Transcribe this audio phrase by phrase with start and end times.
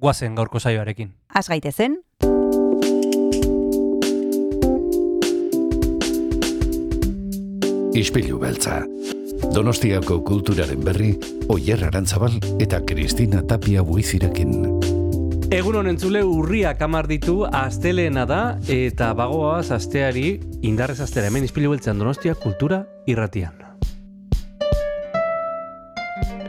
[0.00, 1.12] guazen gaurko saioarekin.
[1.34, 2.00] Az gaitezen,
[8.00, 8.84] Ispilu beltza.
[9.54, 11.10] Donostiako kulturaren berri,
[11.50, 14.54] Oyer Arantzabal eta Kristina Tapia buizirekin.
[15.50, 21.74] Egun honen zule urria kamar ditu asteleena da eta bagoaz asteari indarrez astera hemen izpilu
[21.74, 23.69] beltzean donostia kultura irratian.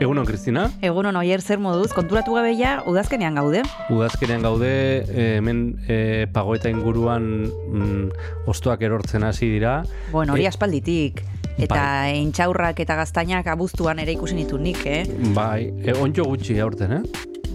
[0.02, 0.64] Egunon, Kristina?
[0.82, 3.60] egunon oier zer moduz, konturatu gabe ja, udazkenean gaude.
[3.94, 4.70] Udazkenean gaude,
[5.06, 9.82] eh, hemen eh, pagoeta inguruan mm, ostoak erortzen hasi dira.
[10.10, 11.22] Bueno, hori Eh, aspalditik.
[11.62, 15.04] Eta intxaurrak eta gaztainak abuztuan ere ikusi nitu nik, eh?
[15.36, 17.02] Bai, e, ontxo gutxi aurten, eh?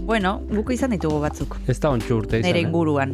[0.08, 1.58] Bueno, buko izan ditugu batzuk.
[1.68, 2.68] Ez da ontxo urte izan, Nere eh?
[2.70, 3.12] inguruan.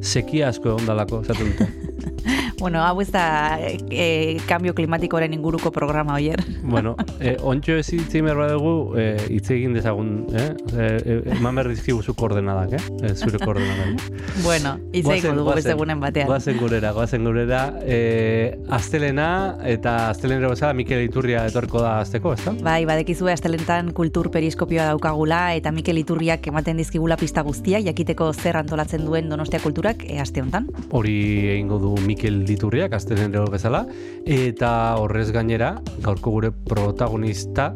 [0.00, 1.66] Sekia asko ondalako, zaten dute.
[2.58, 3.58] Bueno, hau ez da
[3.90, 6.42] e, kambio klimatikoaren inguruko programa, oier.
[6.62, 10.48] bueno, e, ontxo ez hitz egin behar badugu, e, hitz egin dezagun, eh?
[10.72, 13.12] E, eman behar dizkigu koordenadak, eh?
[13.14, 14.00] Zure koordenadak.
[14.42, 16.30] Bueno, izango dugu beste egunen batean.
[16.30, 17.60] Goazen gurera, goazen gurera.
[17.84, 19.28] E, astelena
[19.64, 22.54] eta astelenero bezala Mikel Iturria etorko da azteko, ezta?
[22.64, 28.56] Bai, badekizue astelentan kultur periskopioa daukagula eta Mikel Iturriak ematen dizkigula pista guztia jakiteko zer
[28.62, 30.70] antolatzen duen Donostia kulturak e, aste hontan.
[30.90, 31.16] Hori
[31.52, 33.84] egingo du Mikel Diturriak astelenero bezala.
[34.24, 34.70] Eta
[35.02, 37.72] horrez gainera gaurko gure protagonista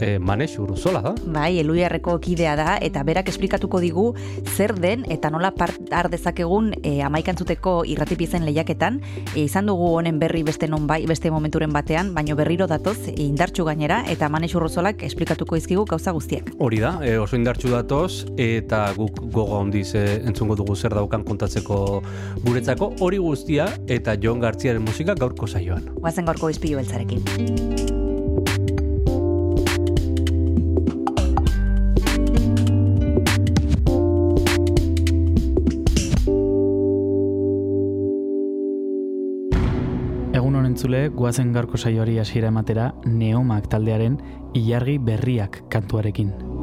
[0.00, 1.14] e, Manex Urzola da.
[1.26, 4.06] Bai, eluiarreko kidea da eta berak esplikatuko digu
[4.56, 9.00] zer den eta nola part har dezakegun e, amaikantzuteko irratipizen lehiaketan.
[9.34, 13.14] E, izan dugu honen berri beste non bai, beste momenturen batean, baino berriro datoz e,
[13.26, 16.52] indartxu gainera eta Manex Urrozolak esplikatuko dizkigu gauza guztiak.
[16.58, 21.24] Hori da, e, oso indartsu datoz eta guk gogo handiz e, entzungo dugu zer daukan
[21.26, 22.02] kontatzeko
[22.44, 25.90] guretzako hori guztia eta Jon Gartziaren musika gaurko saioan.
[26.00, 28.05] Guazen gaurko izpilu beltzarekin.
[40.76, 44.18] Egun honen zule, guazen gaurko saioari hasiera ematera Neomak taldearen
[44.52, 46.55] ilargi berriak kantuarekin.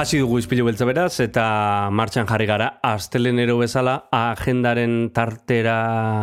[0.00, 1.42] Hasi dugu izpilu beltza beraz, eta
[1.92, 5.74] martxan jarri gara, astelenero bezala agendaren tartera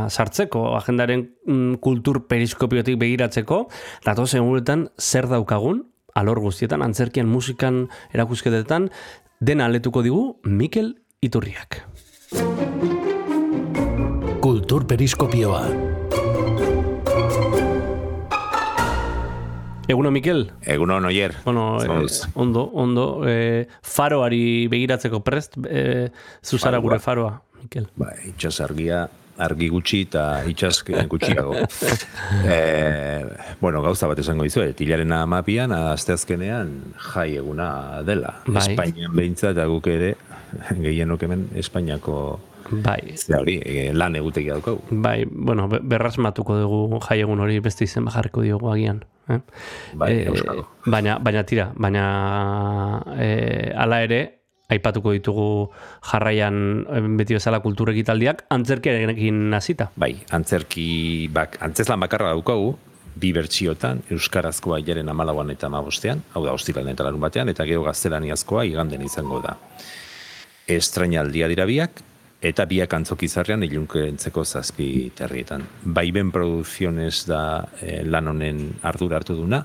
[0.09, 3.59] sartzeko, agendaren mm, kultur periskopiotik begiratzeko,
[4.07, 5.83] datozen guretan zer daukagun,
[6.17, 7.83] alor guztietan, antzerkian, musikan,
[8.17, 8.89] erakusketetan,
[9.45, 11.83] dena aletuko digu Mikel Iturriak.
[14.41, 15.96] Kultur periskopioa.
[19.87, 20.51] Eguno, Mikel?
[20.67, 21.35] Egunon, oier.
[21.45, 26.09] Bueno, eh, ondo, ondo, eh, faroari begiratzeko prest, eh,
[26.43, 27.87] zuzara gure faroa, Mikel.
[27.95, 29.05] Ba, itxas argia,
[29.37, 31.55] argi gutxi eta itxas gutxiago.
[32.43, 32.57] e,
[33.61, 36.73] bueno, gauza bat esango dizu, tilaren amapian, asteazkenean
[37.13, 38.41] jai eguna dela.
[38.45, 38.65] Bai.
[38.65, 40.15] Espainian behintzat, eta guk ere,
[40.83, 42.41] gehienok hemen, Espainiako
[42.71, 44.81] Bai, ze hori, e, lan egutegia daukagu.
[44.91, 49.03] bai, bueno, be- berrasmatuko dugu jaiegun hori beste izen bajarriko diogu agian.
[49.29, 49.39] Eh?
[49.93, 50.67] Bai, euskalo.
[50.85, 54.19] baina, baina tira, baina eh, ala ere,
[54.69, 55.69] aipatuko ditugu
[56.11, 59.91] jarraian eh, beti bezala kultur ekitaldiak, antzerkiarekin hasita.
[59.95, 62.75] Bai, antzerki, bak, antzeslan bakarra daukagu,
[63.17, 67.83] bi bertsiotan, euskarazkoa jaren amalauan eta amabostean, hau da, ostilan eta larun batean, eta gero
[67.87, 69.55] gaztelaniazkoa iganden izango da.
[70.67, 72.01] Estrainaldia dira biak,
[72.41, 75.65] eta biak antzokizarrean ilunkentzeko zazpi terrietan.
[75.83, 77.41] Baiben Producciones da
[77.81, 79.63] eh, lan honen ardura hartu duna,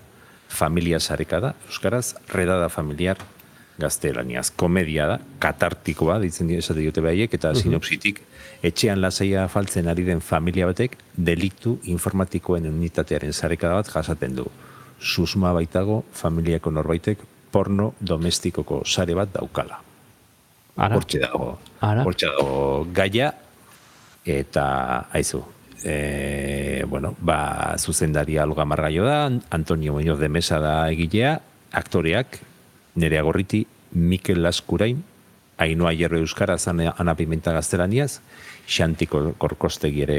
[0.48, 3.19] familia sareka da, euskaraz, redada familiar
[3.80, 4.50] gaztelaniaz.
[4.56, 8.20] Komedia da, katartikoa, ditzen dira esate diote behaiek, eta sinopsitik,
[8.64, 14.48] etxean lasaia faltzen ari den familia batek, deliktu informatikoen unitatearen sarekada bat jasaten du.
[15.00, 19.80] Susma baitago, familiako norbaitek, porno domestikoko sare bat daukala.
[20.76, 23.32] Hortxe dago, hortxe dago gaia,
[24.24, 25.42] eta aizu,
[25.84, 31.40] e, bueno, ba, zuzendaria Olga Margaio da, Antonio Muñoz de Mesa da egilea,
[31.72, 32.40] aktoreak,
[32.94, 35.04] Nerea Gorriti, Mikel Laskurain,
[35.58, 38.20] Ainhoa Hierro Euskaraz, Ana Ana Pimenta Gaztelaniaz,
[38.66, 40.19] Xantiko Korkostegi ere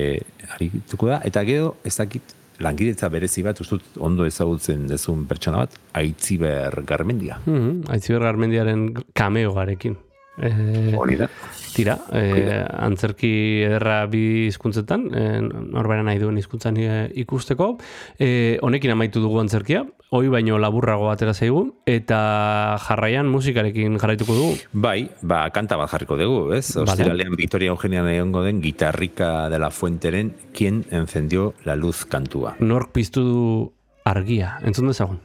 [0.53, 5.77] arituko da, eta gero, ez dakit, langidetza berezi bat, ustut ondo ezagutzen dezun pertsona bat,
[5.97, 7.39] Aitziber Garmendia.
[7.45, 9.97] mm Aitziber Garmendiaren kameogarekin.
[10.37, 11.27] Eh, Hori da.
[11.73, 17.77] Tira, eh, antzerki ederra bi hizkuntzetan, eh, norbera nahi duen hizkuntzan eh, ikusteko.
[18.19, 24.57] Eh, honekin amaitu dugu antzerkia, hoi baino laburrago atera zaigu, eta jarraian musikarekin jarraituko dugu.
[24.73, 26.77] Bai, ba, kanta bat jarriko dugu, ez?
[26.77, 32.55] Ostiralean Victoria Eugenia egongo den gitarrika de la Fuenteren, quien encendió la luz kantua.
[32.59, 33.73] Nork piztu du
[34.05, 35.21] argia, entzun dezagun.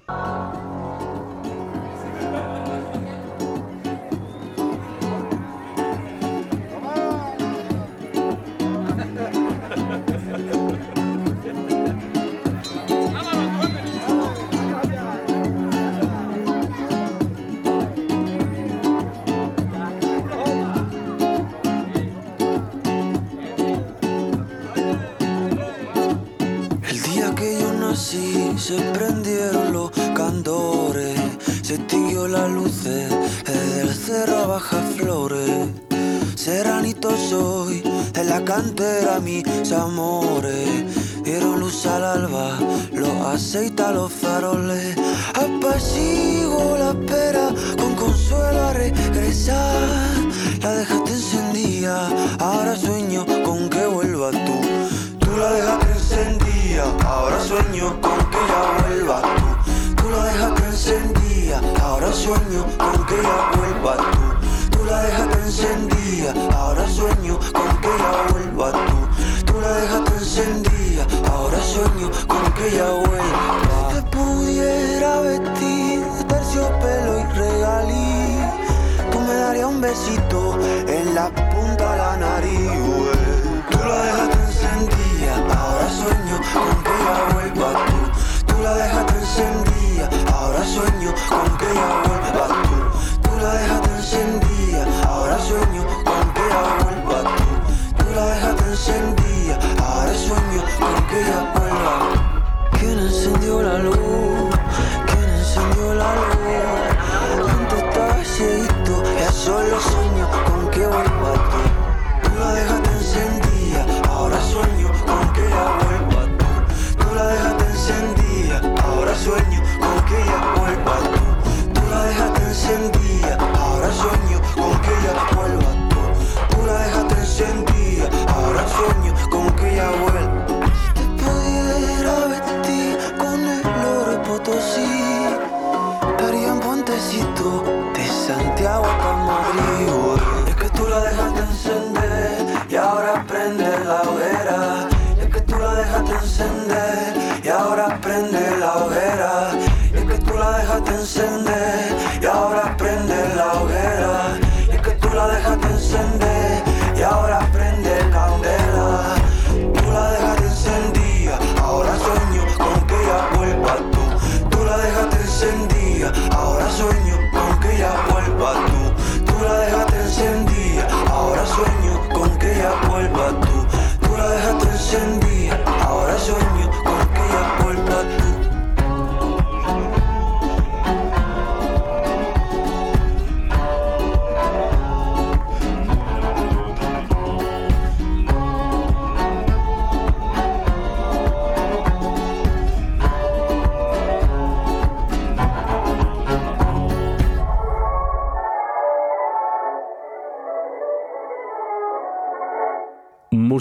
[150.86, 151.87] Encender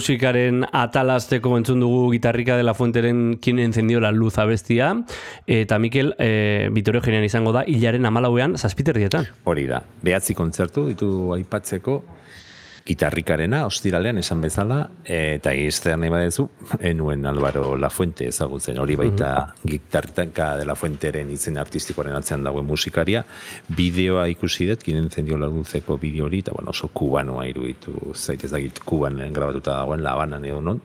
[0.08, 5.04] musikaren atalazteko entzun dugu gitarrika de la fuenteren quien encendió la luz abestia.
[5.46, 9.28] Eta Mikel e, Vitorio Genian izango da hilaren amalauean zazpiterdietan.
[9.44, 11.98] Hori da, behatzi kontzertu ditu aipatzeko,
[12.88, 16.46] gitarrikarena, ostiralean esan bezala, eta iztean nahi badezu,
[16.90, 19.32] enuen Alvaro Lafuente ezagutzen, hori baita
[19.68, 23.24] gitarritanka de la Fuenteren izen artistikoaren atzean dagoen musikaria,
[23.68, 28.80] bideoa ikusi dut, ginen zendio laguntzeko bideo hori, eta bueno, oso kubanoa iruditu, zaitez dakit
[28.88, 30.80] kuban grabatuta dagoen, labanan edo non,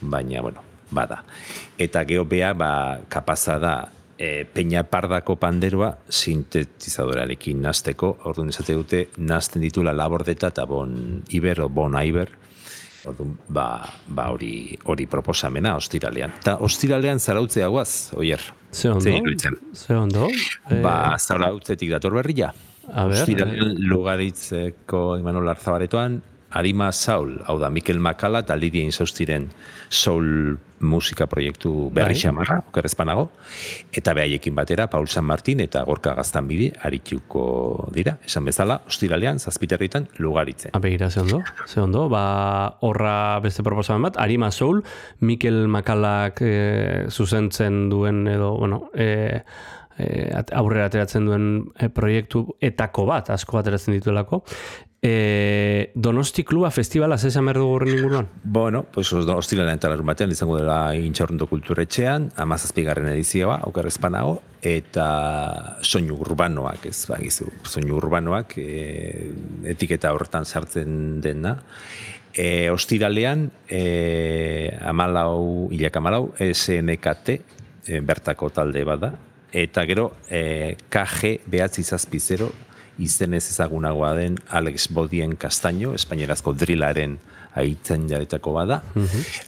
[0.00, 1.22] baina, bueno, bada.
[1.78, 3.74] Eta geho bea, ba, kapaza da,
[4.18, 11.62] e, peña pardako panderoa sintetizadorarekin nazteko, orduan esate dute, nazten ditula labordeta eta bon iber,
[11.62, 12.34] o bon aiber,
[13.06, 16.34] Orduan, ba, ba hori, hori proposamena ostiralean.
[16.40, 18.42] Eta ostiralean zarautzea guaz, oier.
[18.74, 19.08] Ze ondo?
[19.08, 19.54] Iruditzen?
[19.72, 20.26] Ze ondo?
[20.28, 22.50] Eh, Ba, zarautzetik dator berria.
[22.88, 26.18] A ber, Ostiralean lugaritzeko Imanol Arzabaretoan,
[26.50, 29.50] Arima Saul, hau da, Mikel Makala eta Lidia Inzaustiren
[29.88, 32.22] Soul musika proiektu berri Bai.
[32.22, 33.28] xamarra, okerrezpanago,
[33.92, 40.08] eta behaiekin batera, Paul San Martin eta Gorka Gaztanbide arituko dira, esan bezala, ostiralean, zazpiterritan,
[40.18, 40.72] lugaritzen.
[40.78, 44.84] Abegira, ze ondo, ze ondo, ba, horra beste proposamen bat, Arima Soul,
[45.20, 49.42] Mikel Makalak e, zuzentzen duen edo, bueno, e,
[49.98, 51.48] e, aurrera ateratzen duen
[51.94, 54.44] proiektu etako bat, asko ateratzen dituelako.
[55.00, 58.28] E, Donosti Kluba Festivala zesan behar dugu horren inguruan?
[58.42, 65.76] Bueno, pues os- ostiralean eta larun batean izango dela intxaurrendo kulturetxean, amazazpigarren edizioa, okerrezpanago, eta
[65.86, 69.30] soinu urbanoak, ez bagizu, soinu urbanoak, e,
[69.70, 71.60] etiketa horretan sartzen dena.
[72.34, 77.38] E, ostiralean, e, amalau, hilak amalau, SNKT,
[77.86, 79.14] e, bertako talde bada,
[79.52, 82.50] eta gero e, KG behatzi zazpizero,
[82.98, 87.18] izenez ezagunagoa den Alex Bodien Castaño, espainerazko drilaren
[87.58, 88.82] aitzen jaretako bada.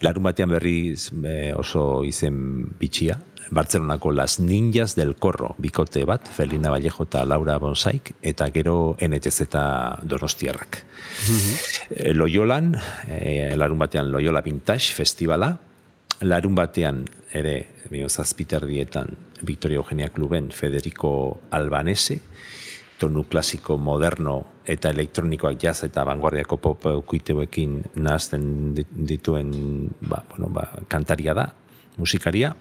[0.03, 3.19] Larun batean berriz eh, oso izen bitxia,
[3.51, 9.47] Bartzelonako Las Ninjas del Corro, bikote bat, Felina Vallejo eta Laura Bonsaik, eta gero NTZ
[9.49, 9.65] eta
[10.03, 10.85] Donostiarrak.
[11.91, 12.77] Eh, Loyolan,
[13.09, 15.57] eh, larun batean Loyola Vintage Festivala,
[16.21, 17.57] larun batean ere,
[17.91, 22.21] zazpiterdietan, Victoria Eugenia Kluben Federico Albanese,
[23.01, 24.37] tonu klasiko moderno
[24.69, 29.51] eta elektronikoak jazz eta vanguardiako pop ukuiteuekin nahazten dit- dituen
[30.05, 31.49] ba, bueno, ba, kantaria da,
[31.97, 32.53] musikaria,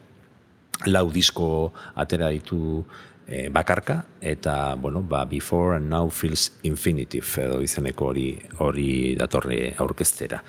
[0.87, 2.85] lau disko atera ditu
[3.29, 8.27] eh, bakarka eta bueno, ba, Before and Now Feels Infinitive edo izeneko hori
[8.59, 10.41] hori datorre aurkeztera.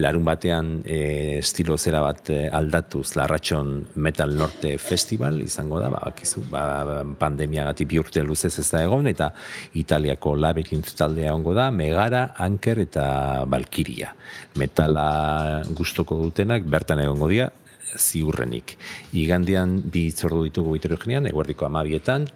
[0.00, 6.04] Larun batean eh, estilo zera bat eh, aldatuz Larratxon Metal Norte Festival izango da, ba,
[6.06, 9.32] bakizu, ba, pandemiagatik bi urte luzez ez da egon eta
[9.74, 14.14] Italiako Labyrinth taldea ongo da, Megara, Anker eta Valkyria.
[14.60, 17.50] Metala gustoko dutenak bertan egongo dira,
[17.96, 18.76] ziurrenik.
[19.12, 22.28] Igandian bi itzordu ditugu heterogenian, eguerdiko amabietan,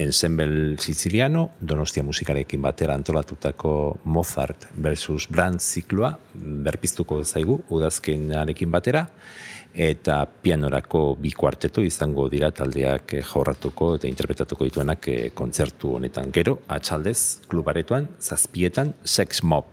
[0.00, 3.72] Ensemble Siciliano, Donostia musikarekin batera antolatutako
[4.04, 9.08] Mozart versus Brand zikloa, berpiztuko zaigu, udazkenarekin batera,
[9.74, 16.32] eta pianorako bi kuarteto izango dira taldeak eh, jorratuko eta interpretatuko dituenak eh, kontzertu honetan.
[16.34, 19.66] Gero, atxaldez, klubaretoan, zazpietan, Sex Mob.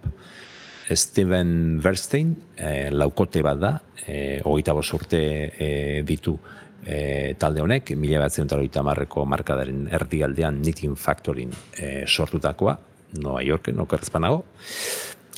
[0.95, 3.71] Steven Verstein, eh, laukote bat da,
[4.05, 6.37] eh, hogeita bost urte eh, ditu
[6.85, 12.77] eh, talde honek, mila batzen eta marreko markadaren erdialdean Knitting Factoryn eh, sortutakoa,
[13.19, 14.45] Nova Yorken, okerrezpanago.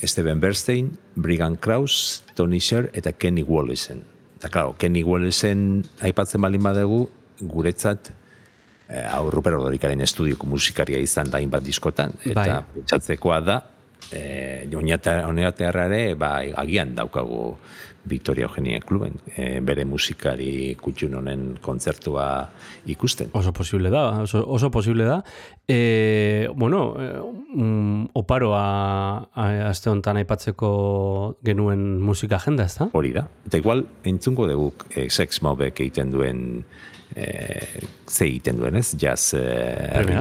[0.03, 4.03] Steven Bernstein, Brigham Kraus, Tony Sher eta Kenny Wallisen.
[4.38, 7.10] Eta, claro, Kenny Wallisen aipatzen balin badegu,
[7.41, 8.13] guretzat,
[9.12, 12.63] hau Rupert Ordorikaren estudioko musikaria izan da hainbat diskotan, eta Bai.
[12.74, 13.60] pentsatzekoa da,
[14.12, 17.56] e, oinatearra ere, ba, agian daukagu
[18.10, 22.50] Victoria Eugenia Kluben, e, bere musikari kutxun honen kontzertua
[22.89, 23.29] ikusten.
[23.38, 25.20] Oso posible da, oso, oso posible da.
[25.68, 27.10] E, bueno, e,
[27.53, 28.63] mm, oparoa
[29.29, 30.72] a- aste honetan aipatzeko
[31.46, 32.89] genuen musika agenda, ez da?
[32.94, 33.27] Hori da.
[33.46, 36.63] Eta igual, entzungo dugu e, sex mobek egiten duen
[37.13, 37.27] e,
[38.10, 38.96] ze egiten duen, ez?
[38.98, 39.44] Jazz e,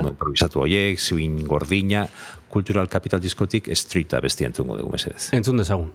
[0.02, 2.08] improvisatu horiek, swing gordina,
[2.48, 5.28] Cultural Capital diskotik streeta bestia entzungo dugu mesedez.
[5.36, 5.92] Entzun dezagun.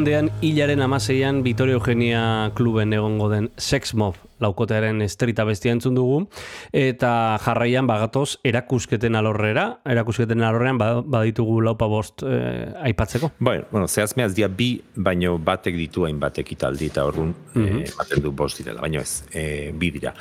[0.00, 2.20] Igandean hilaren amaseian Vitoria Eugenia
[2.56, 6.22] kluben egongo den Sex Mob laukotearen estrita bestia entzun dugu
[6.72, 7.10] eta
[7.44, 13.28] jarraian bagatoz erakusketen alorrera, erakusketen alorrean ba- baditugu laupa bost eh, aipatzeko.
[13.44, 18.24] Bueno, bueno zehaz mehaz dia bi, baino batek ditu hainbat ekitaldi eta orduan mm ematen
[18.24, 20.14] du bost direla, baino ez, e, bi dira.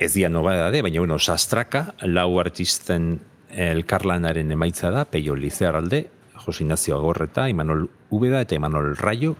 [0.00, 3.20] Ez dia nobedade, baina bueno, sastraka, lau artisten
[3.54, 6.08] elkarlanaren emaitza da, Peio Lizearalde,
[6.42, 9.36] Jose Ignacio Agorreta, Imanol Ubeda eta Imanol Rayo,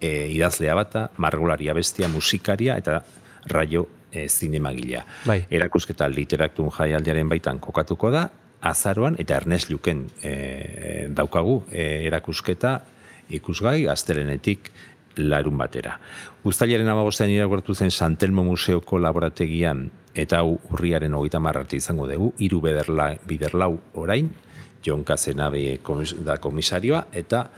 [0.00, 3.02] e, idazlea bata, margolaria bestia, musikaria eta
[3.46, 5.04] Rayo e, zinemagilea.
[5.26, 5.40] Bai.
[5.50, 8.28] Erakusketa literaktun jaialdiaren baitan kokatuko da,
[8.60, 12.78] azaroan eta Ernest Luken e, daukagu e, erakusketa
[13.38, 14.72] ikusgai gaztelenetik
[15.18, 15.96] larun batera.
[16.46, 22.60] Uztailaren amagostean irakortu zen Santelmo Museoko laborategian eta hau urriaren hogeita marrarte izango dugu, hiru
[22.62, 24.30] biderla, biderlau orain,
[24.84, 27.48] Jon Kazenabe komis, da komisarioa, eta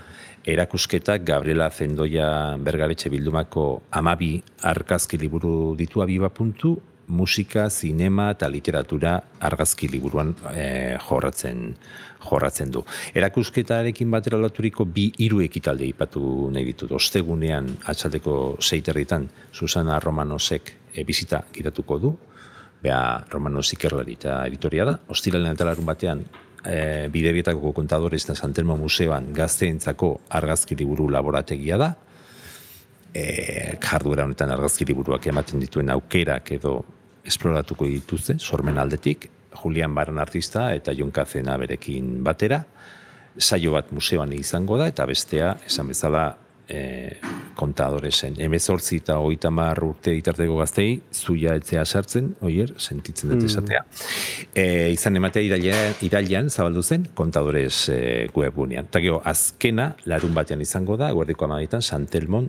[0.52, 6.76] erakusketak Gabriela Zendoia Bergaretxe bildumako amabi argazki liburu ditu abiba puntu,
[7.10, 11.74] musika, zinema eta literatura argazki liburuan eh, jorratzen
[12.20, 12.82] jorratzen du.
[13.16, 16.92] Erakusketarekin batera loturiko bi hiru ekitalde ipatu nahi ditut.
[16.92, 22.16] Ostegunean atxaldeko seiterritan Susana Romanosek e, bizita giratuko du,
[22.80, 24.94] Bea, Romanos ikerlari eta editoria da.
[25.12, 26.22] Ostiralen eta larun batean,
[26.64, 31.90] e, bidebietako kontadores eta Santelmo Museoan gazteentzako argazki liburu laborategia da.
[33.14, 36.80] E, jarduera honetan argazki liburuak ematen dituen aukerak edo
[37.26, 39.28] esploratuko dituzte, sormen aldetik,
[39.60, 42.62] Julian Baran artista eta Jon Kazena berekin batera.
[43.38, 46.24] Saio bat museoan izango da eta bestea, esan bezala,
[46.70, 47.16] e,
[47.58, 48.38] kontadoresen.
[48.40, 53.82] Hemezortzi eta hogeita mar urte itarteko gaztei, zuia etzea sartzen, oier, sentitzen dut esatea.
[54.54, 58.00] E, izan ematea irailean, irailean zabaldu zen kontadores e,
[58.36, 58.88] webunean.
[58.88, 62.48] Eta gero, azkena, larun batean izango da, guardiko amaitan, Santelmon,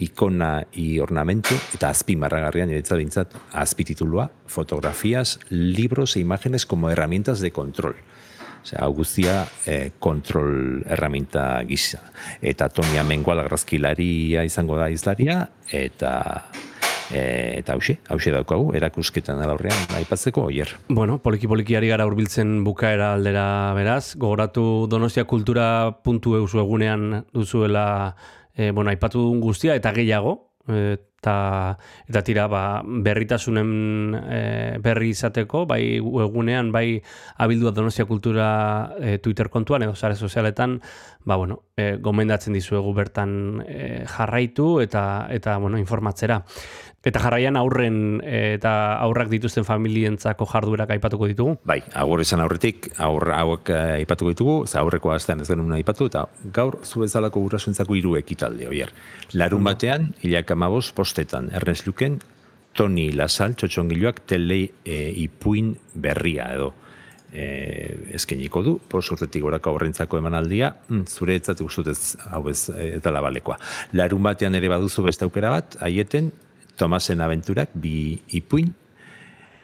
[0.00, 6.90] ikona i ornamento, eta azpi marragarrian, niretzat bintzat, azpi titulua, fotografias, libros e imágenes como
[6.90, 7.96] herramientas de control.
[8.60, 12.02] Osea, hau guztia eh, kontrol erraminta gisa.
[12.42, 16.12] Eta Tonia Mengual grazkilaria izango da izlaria, eta
[17.10, 20.74] e, eta hause, hause daukagu, erakusketan alaurrean aipatzeko oier.
[20.88, 23.46] Bueno, poliki-poliki ari gara hurbiltzen bukaera aldera
[23.78, 28.14] beraz, gogoratu donostiakultura.eu egunean duzuela
[28.54, 30.38] e, bueno, aipatu dugun guztia eta gehiago,
[31.20, 31.76] eta
[32.08, 33.70] eta tira ba, berritasunen
[34.24, 34.40] e,
[34.80, 37.02] berri izateko bai egunean bai
[37.36, 40.80] abildua Donostia Kultura e, Twitter kontuan edo sare sozialetan
[41.24, 46.40] ba bueno e, gomendatzen dizuegu bertan e, jarraitu eta eta bueno informatzera
[47.00, 51.54] Eta jarraian aurren e, eta aurrak dituzten familientzako jarduerak aipatuko ditugu.
[51.64, 56.10] Bai, agur esan aurretik, aur, hauek eh, aipatuko ditugu, ze aurreko astean ez genuen aipatu,
[56.12, 58.92] eta gaur zu bezalako gurasoentzako hiru ekitalde, oier.
[59.32, 62.20] Larun batean, hilak amabos, postetan, Ernest Luken,
[62.76, 66.74] Toni Lasal, txotxongiloak, tele e, ipuin berria edo
[67.32, 67.48] e,
[68.20, 73.56] eskeniko du, pos urtetik gorako horrentzako emanaldia, mm, zure etzat gustutez hau ez eta labalekoa.
[73.96, 76.32] Larun batean ere baduzu beste aukera bat, haieten,
[76.80, 78.70] Tomasen aventurak, bi ipuin,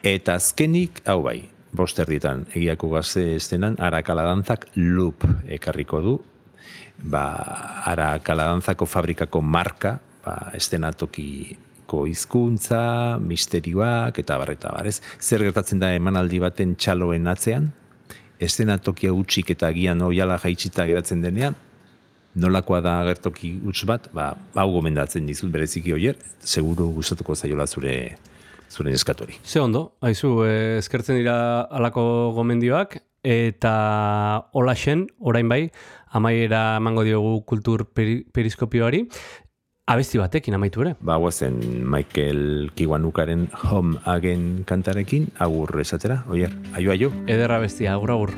[0.05, 1.39] eta azkenik, hau bai,
[1.73, 5.25] bosterdietan, egiako gazte estenan, ara kaladantzak loop
[5.57, 6.13] ekarriko du,
[7.01, 7.23] ba,
[7.89, 14.99] ara kaladantzako fabrikako marka, ba, estenatokiko hizkuntza, misterioak, eta barreta barez.
[15.19, 17.71] Zer gertatzen da emanaldi baten txaloen atzean,
[18.37, 21.57] estenatokia utxik eta gian oiala jaitsita geratzen denean,
[22.37, 27.97] nolakoa da agertoki huts bat, ba, hau gomendatzen dizut bereziki hoier, seguru gustatuko zaiola zure
[28.69, 29.39] zure eskatori.
[29.45, 33.73] Ze ondo, haizu, eh, eskertzen dira alako gomendioak, eta
[34.53, 35.71] olaxen, orain bai,
[36.11, 39.07] amaiera emango diogu kultur peri, periskopioari,
[39.87, 40.95] abesti batekin amaitu ere.
[41.01, 47.11] Ba, guazen Michael Kiwanukaren Home Again kantarekin, agur esatera, oier, aio, aio.
[47.27, 48.37] Ederra bestia, agur agur.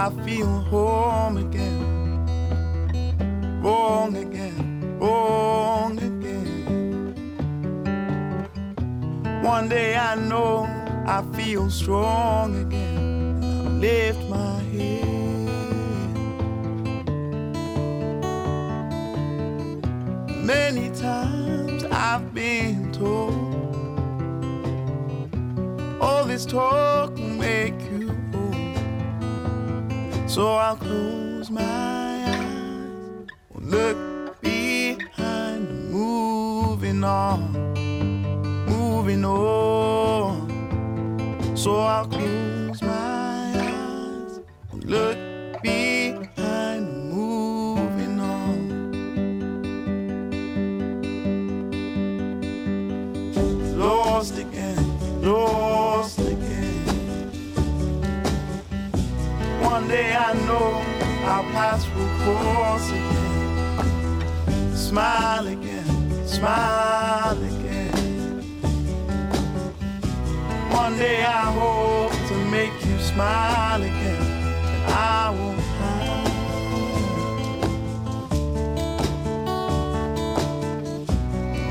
[0.00, 2.24] I feel home again,
[3.62, 7.12] wrong again, wrong again.
[9.42, 10.64] One day I know
[11.06, 13.44] I feel strong again.
[13.44, 15.04] I lift my head.
[20.42, 23.34] Many times I've been told
[26.00, 27.99] all this talk will make you.
[30.30, 37.52] So I'll close my eyes, will look behind, moving on,
[38.64, 40.46] moving on.
[41.56, 42.92] So I'll close my
[43.56, 44.38] eyes,
[44.70, 45.18] will look
[45.64, 48.68] behind, moving on.
[53.76, 55.79] lost again, lost
[60.30, 60.70] I know
[61.24, 64.76] our paths will cross again.
[64.76, 68.44] Smile again, smile again.
[70.70, 74.22] One day I hope to make you smile again.
[74.74, 75.32] And I
[75.80, 76.28] hide.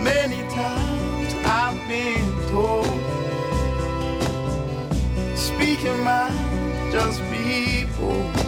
[0.04, 3.00] Many times I've been told
[5.38, 7.22] Speaking mind, just
[8.00, 8.39] bold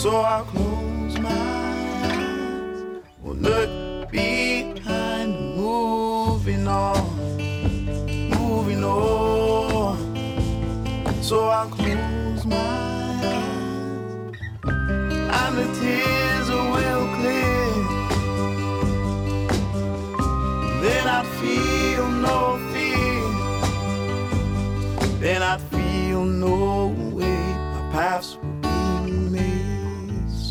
[0.00, 2.82] So I'll close my eyes
[3.22, 7.04] Will look behind, moving on
[8.30, 9.98] Moving on
[11.22, 17.60] So I'll close my eyes And the tears will clear
[20.80, 23.22] then I'd feel no fear.
[25.20, 27.54] Then I'd feel no way.
[27.74, 28.38] My paths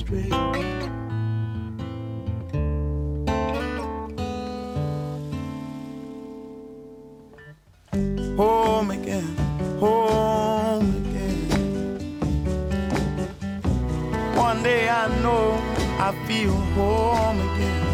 [0.10, 0.18] Home
[8.90, 9.36] again,
[9.80, 12.00] home again.
[14.36, 15.62] One day I know
[16.00, 17.86] I feel home again.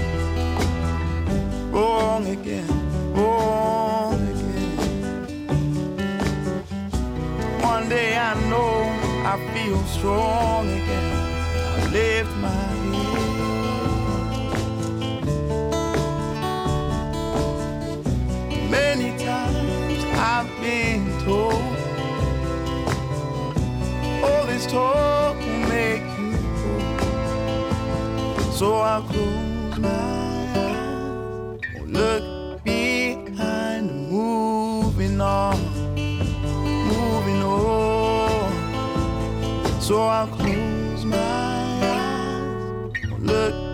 [1.74, 4.78] Wrong again, wrong again.
[7.62, 8.84] One day I know
[9.26, 11.15] I feel strong again.
[11.96, 13.24] Lift my head.
[18.70, 20.04] Many times
[20.34, 21.64] I've been told,
[24.26, 26.34] all this talk will make you
[26.68, 27.00] old.
[28.54, 35.58] So I'll close my eyes, won't look behind, moving on,
[36.94, 38.52] moving on.
[39.80, 40.28] So I'll
[43.36, 43.65] look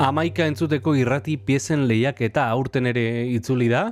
[0.00, 3.02] Amaika entzuteko irrati piezen lehiak eta aurten ere
[3.34, 3.82] itzuli da,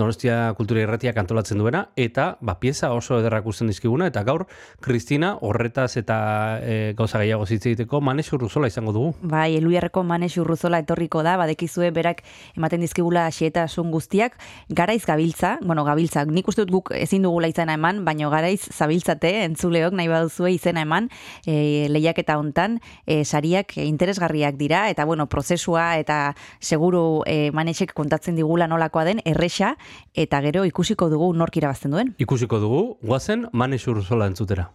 [0.00, 4.46] Donostia Kultura Irratiak antolatzen duena, eta ba, pieza oso ederrak usten dizkiguna, eta gaur,
[4.80, 6.16] Kristina, horretaz eta
[6.64, 9.10] e, gauza gehiago zitze egiteko, Manes Urruzola izango dugu.
[9.20, 12.24] Bai, Eluiarreko Manes Urruzola etorriko da, badekizue berak
[12.56, 14.40] ematen dizkigula xeetasun guztiak,
[14.72, 19.34] garaiz gabiltza, bueno, gabiltza, nik uste dut guk ezin dugula izena eman, baino garaiz zabiltzate,
[19.44, 21.12] entzuleok nahi baduzue izena eman,
[21.44, 28.36] e, lehiaketa hontan, e, sariak interesgarriak dira, eta bueno, prozesua eta seguru e, Manesek kontatzen
[28.36, 29.76] digula nolakoa den, erresa,
[30.14, 32.14] eta gero ikusiko dugu nork irabazten duen.
[32.18, 34.70] Ikusiko dugu, guazen Manes Urruzola entzutera.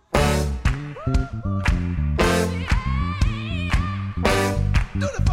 [4.94, 5.33] Egun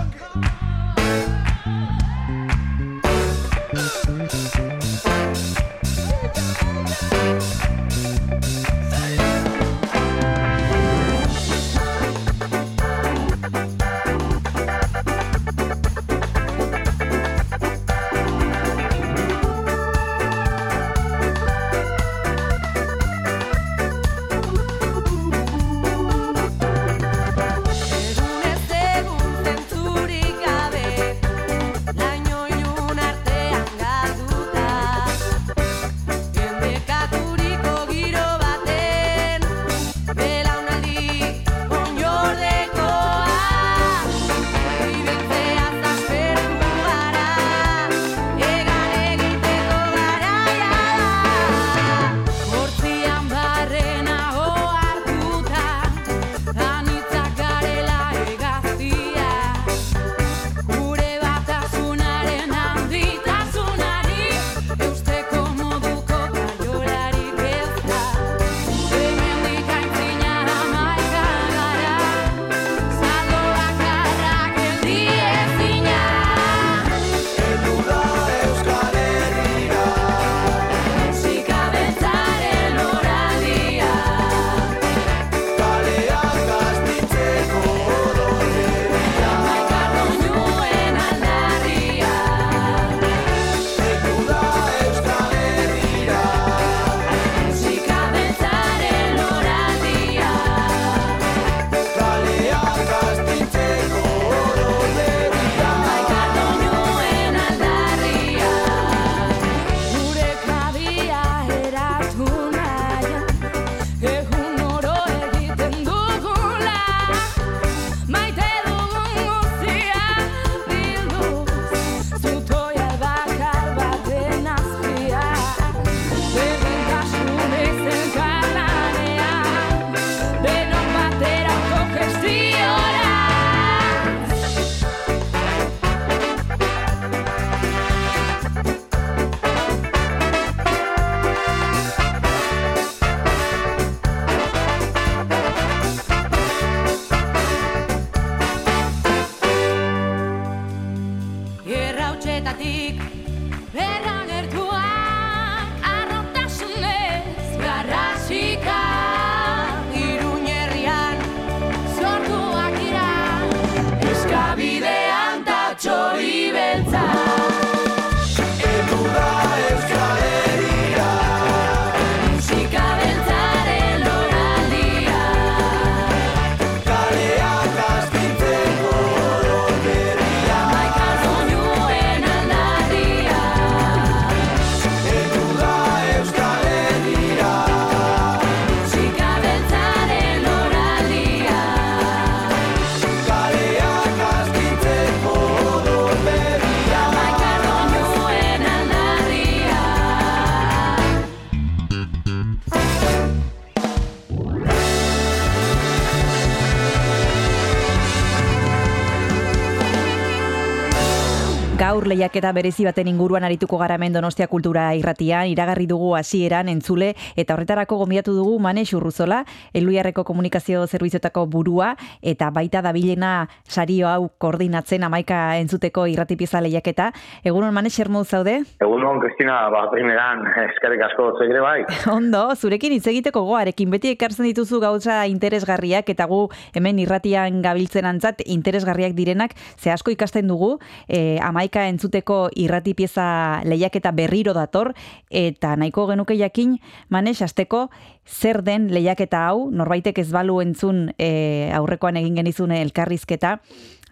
[212.10, 217.12] Gaur lehiaketa berezi baten inguruan arituko gara hemen Donostia Kultura irratian, iragarri dugu hasieran entzule
[217.38, 224.26] eta horretarako gombidatu dugu Mane Urruzola, Eluiarreko komunikazio zerbitzuetako burua eta baita dabilena sario hau
[224.42, 227.12] koordinatzen amaika entzuteko irrati pieza lehiaketa.
[227.44, 228.56] Egunon Mane Xermuz zaude?
[228.82, 231.84] Egunon, Kristina, ba, primeran, eskerrik asko zegire bai.
[232.16, 236.40] Ondo, zurekin hitz egiteko goarekin beti ekartzen dituzu gauza interesgarriak eta gu
[236.74, 240.74] hemen irratian gabiltzen antzat interesgarriak direnak ze asko ikasten dugu
[241.06, 244.94] e, amaika entzuteko irrati pieza lehiaketa berriro dator
[245.28, 246.78] eta nahiko genuke jakin
[247.12, 247.90] manes asteko
[248.24, 253.58] zer den lehiaketa hau norbaitek ez balu entzun e, aurrekoan egin genizun elkarrizketa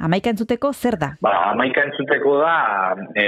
[0.05, 1.13] amaika entzuteko zer da?
[1.25, 2.57] Ba, amaika entzuteko da
[3.15, 3.25] e,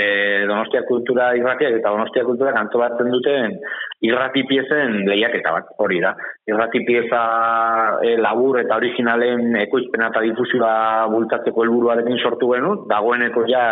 [0.51, 3.57] Donostia Kultura irratiak eta Donostia Kultura antolatzen duten
[4.07, 6.15] irrati piezen lehiaketa bat, hori da.
[6.49, 7.23] Irrati pieza
[8.05, 13.65] e, labur eta originalen ekoizpena eta difusioa bultatzeko helburuarekin sortu genuen, dagoeneko ja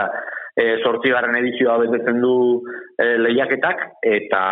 [0.58, 2.34] e, sortzigarren edizioa betetzen du
[2.98, 4.42] e, lehiaketak, eta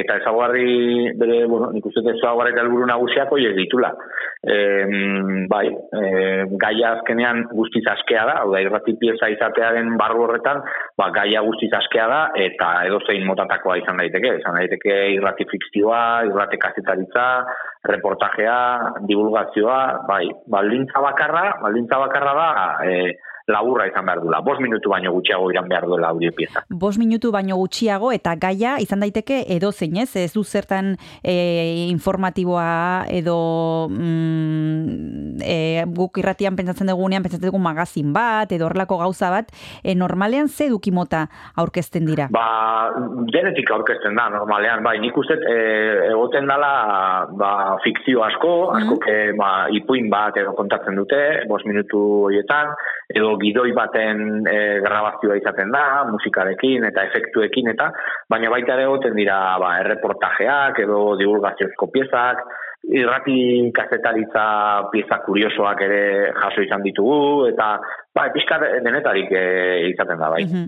[0.00, 3.92] eta ezaguarri, bere, bueno, nik uste ezaguarri eta helburu nagusiak hoiek ditula.
[4.40, 4.56] E,
[5.52, 6.04] bai, e,
[6.62, 10.62] gaia azkenean guztiz askea da, hau da, irrati pieza izatearen barru horretan,
[10.96, 16.60] ba, gaia guztiz askea da, eta edozein motatakoa izan daiteke, izan daiteke irrati fikzioa, irrati
[16.62, 17.26] kazetaritza,
[17.90, 18.60] reportajea,
[19.08, 22.48] divulgazioa, bai, baldintza bakarra, baldintza bakarra da,
[22.88, 23.18] e,
[23.50, 24.40] laburra izan behar duela.
[24.46, 26.62] Bos minutu baino gutxiago iran behar duela audio pieza.
[26.68, 31.34] Bos minutu baino gutxiago eta gaia izan daiteke edo zein ez, ez du zertan e,
[31.90, 33.36] informatiboa edo
[33.90, 39.50] mm, e, guk irratian pentsatzen dugunean pentsatzen dugu magazin bat edo horrelako gauza bat,
[39.82, 42.28] e, normalean ze dukimota aurkezten dira?
[42.32, 42.46] Ba,
[43.32, 45.38] genetik aurkezten da, normalean, bai, nik uste
[46.10, 46.72] egoten dala
[47.38, 47.52] ba,
[47.84, 49.38] fikzio asko, asko mm.
[49.40, 52.74] ba, ipuin bat edo kontatzen dute, bos minutu horietan,
[53.10, 57.90] edo gidoi baten e, grabazioa izaten da, musikarekin eta efektuekin eta,
[58.30, 62.44] baina baita ere dira ba, erreportajeak edo divulgaziozko piezak,
[62.82, 66.02] irrati kazetaritza pieza kuriosoak ere
[66.34, 67.74] jaso izan ditugu, eta
[68.16, 69.42] ba, pixka denetarik e,
[69.92, 70.42] izaten da, bai.
[70.46, 70.64] Mhm.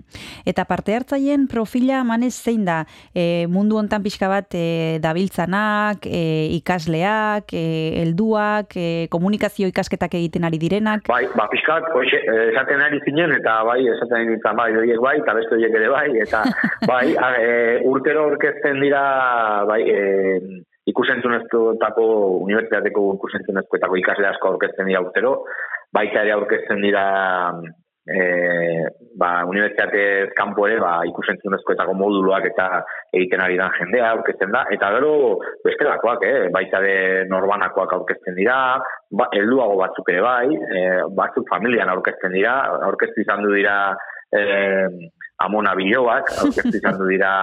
[0.47, 6.23] Eta parte hartzaien profila manez zein da e, mundu hontan pixka bat e, dabiltzanak, e,
[6.59, 7.65] ikasleak, e,
[8.03, 11.07] helduak, e, komunikazio ikasketak egiten ari direnak?
[11.09, 14.69] Bai, ba, pixka bat, oixe, e, esaten ari zinen, eta bai, esaten ari nintzen, bai,
[14.77, 16.45] horiek bai, eta beste horiek ere bai, eta
[16.91, 19.03] bai, a, e, urtero orkesten dira,
[19.67, 22.05] bai, e, ikusentzunezkoetako,
[22.43, 25.37] unibertsitateko ikusentzunezkoetako ikasle asko aurkezten dira urtero,
[25.95, 27.05] baita ere aurkezten dira
[28.03, 28.19] e,
[29.15, 32.67] ba, unibertsitatez kanpo ere ba, ikusentzunezkoetako moduloak eta
[33.15, 35.13] egiten ari dan jendea aurkezten da, eta gero
[35.63, 36.37] bestelakoak, eh?
[36.53, 38.57] baita ere norbanakoak aurkezten dira,
[39.11, 40.85] ba, helduago batzuk ere bai, e,
[41.15, 42.57] batzuk familian aurkezten dira,
[42.89, 43.77] aurkeztu izan du dira
[44.35, 44.43] e,
[45.45, 47.33] amona biloak, aurkeztu izan du dira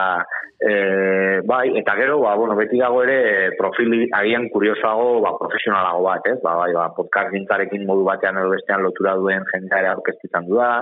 [0.60, 6.26] e, bai, eta gero, ba, bueno, beti dago ere profili agian kuriosago, ba, profesionalago bat,
[6.28, 6.38] ez?
[6.44, 10.48] Ba, bai, ba, podcast gintzarekin modu batean edo bestean lotura duen jendea ere aurkeztu izan
[10.50, 10.72] du da,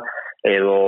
[0.46, 0.78] edo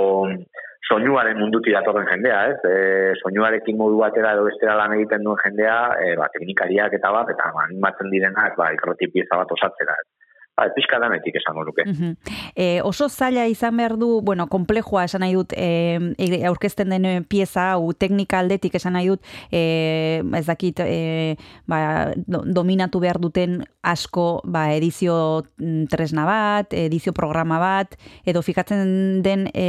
[0.91, 2.57] soinuaren munduti datorren jendea, ez?
[2.67, 7.31] E, soinuarekin modu batera edo bestera lan egiten duen jendea, e, ba, teknikariak eta bat,
[7.31, 10.20] eta animatzen direnak, ba, ikroti pieza bat osatzera, ez?
[10.61, 11.85] Ba, pixka danetik esango nuke.
[11.87, 12.11] Mhm.
[12.55, 17.25] E, oso zaila izan behar du, bueno, komplejua esan nahi dut, e, e, aurkezten den
[17.25, 21.35] pieza, hau teknika aldetik esan nahi dut, e, ez dakit, e,
[21.65, 27.97] ba, do, dominatu behar duten asko ba, edizio mm, tresna bat, edizio programa bat,
[28.27, 29.65] edo fikatzen den e,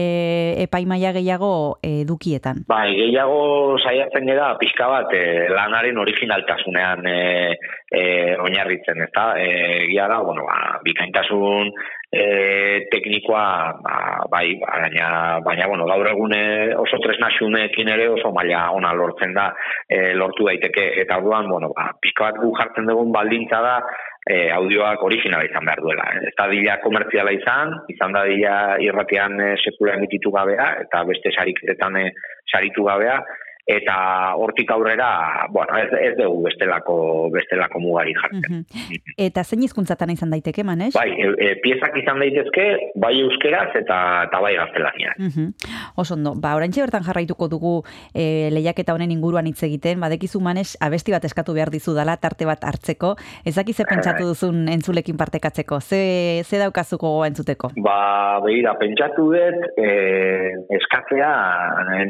[0.67, 2.67] epaimaia gehiago edukietan.
[2.69, 7.19] Bai, gehiago saiatzen gara pixka bat e, lanaren originaltasunean e,
[7.89, 8.03] e,
[8.43, 9.33] oinarritzen, ezta?
[9.41, 11.73] E, gia da, bueno, ba, bikaintasun
[12.13, 12.25] e,
[12.93, 13.47] teknikoa
[13.83, 13.97] ba,
[14.31, 16.43] bai, baina, baina bueno, gaur egune
[16.77, 19.51] oso tresnasunekin ere oso maila ona lortzen da
[19.89, 23.77] e, lortu daiteke eta orduan bueno, ba, pixka bat gu jartzen dugun baldintza da
[24.27, 26.09] e, audioak originala izan behar duela.
[26.29, 31.33] Ez da dila komertziala izan, izan da dila irratian e, sekula emititu gabea, eta beste
[31.35, 32.11] sariketetan e,
[32.53, 33.19] saritu gabea,
[33.67, 36.97] eta hortik aurrera, bueno, ez, ez dugu bestelako,
[37.31, 38.65] bestelako mugari jartzen.
[39.21, 40.91] Eta zein hizkuntzatan izan daiteke, manes?
[40.97, 42.67] Bai, e, e, piezak izan daitezke,
[42.99, 45.15] bai euskeraz eta, eta bai gaztelania.
[45.95, 47.75] Oso ondo, ba, orantxe bertan jarraituko dugu
[48.15, 52.49] e, lehiaketa honen inguruan hitz egiten, badekizu manes, abesti bat eskatu behar dizu dala, tarte
[52.49, 53.15] bat hartzeko,
[53.47, 56.03] ezaki ze pentsatu duzun entzulekin partekatzeko, ze,
[56.43, 57.71] ze daukazuko goa entzuteko?
[57.87, 59.89] Ba, behira, pentsatu dut, e,
[60.83, 61.33] eskatzea,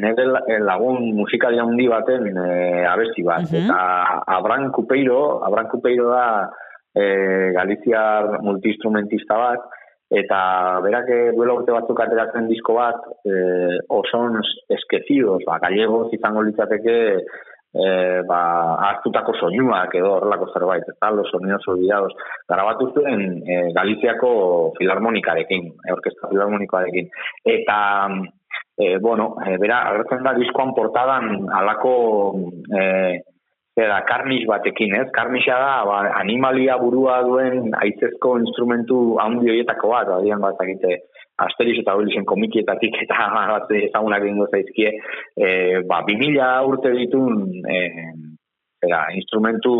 [0.01, 0.27] nire
[0.65, 3.43] lagun musika musikari handi baten e, abesti bat.
[3.51, 3.64] Mhm.
[3.64, 6.51] Eta Abran Kupeiro, Abran Kupeiro da
[6.95, 9.61] e, Galiziar multiinstrumentista bat,
[10.12, 16.43] eta berak eh, duela urte batzuk ateratzen disko bat, eh, oson eskezidos, ba, gallegoz izango
[16.43, 16.97] litzateke,
[17.72, 18.40] eh, ba,
[18.90, 22.12] hartutako soinuak edo horrelako zerbait, eta los sonidos olvidados,
[22.49, 27.09] grabatu zuen eh, Galiziako filarmonikarekin, orkesta filarmonikoarekin.
[27.57, 27.78] Eta,
[28.79, 31.95] eh, bueno, eh, bera, agertzen da diskoan portadan alako
[32.73, 33.20] eh,
[33.73, 35.07] Zera, karnis batekin, ez?
[35.16, 40.99] Karnisa da, ba, animalia burua duen aitzezko instrumentu handi horietako bat, adian bat egite
[41.41, 44.93] Asterix eta Obelixen komikietatik eta bat ezagunak egingo zaizkie,
[45.41, 45.49] e,
[45.89, 47.79] ba, 2000 urte ditun e,
[48.85, 49.75] zera, instrumentu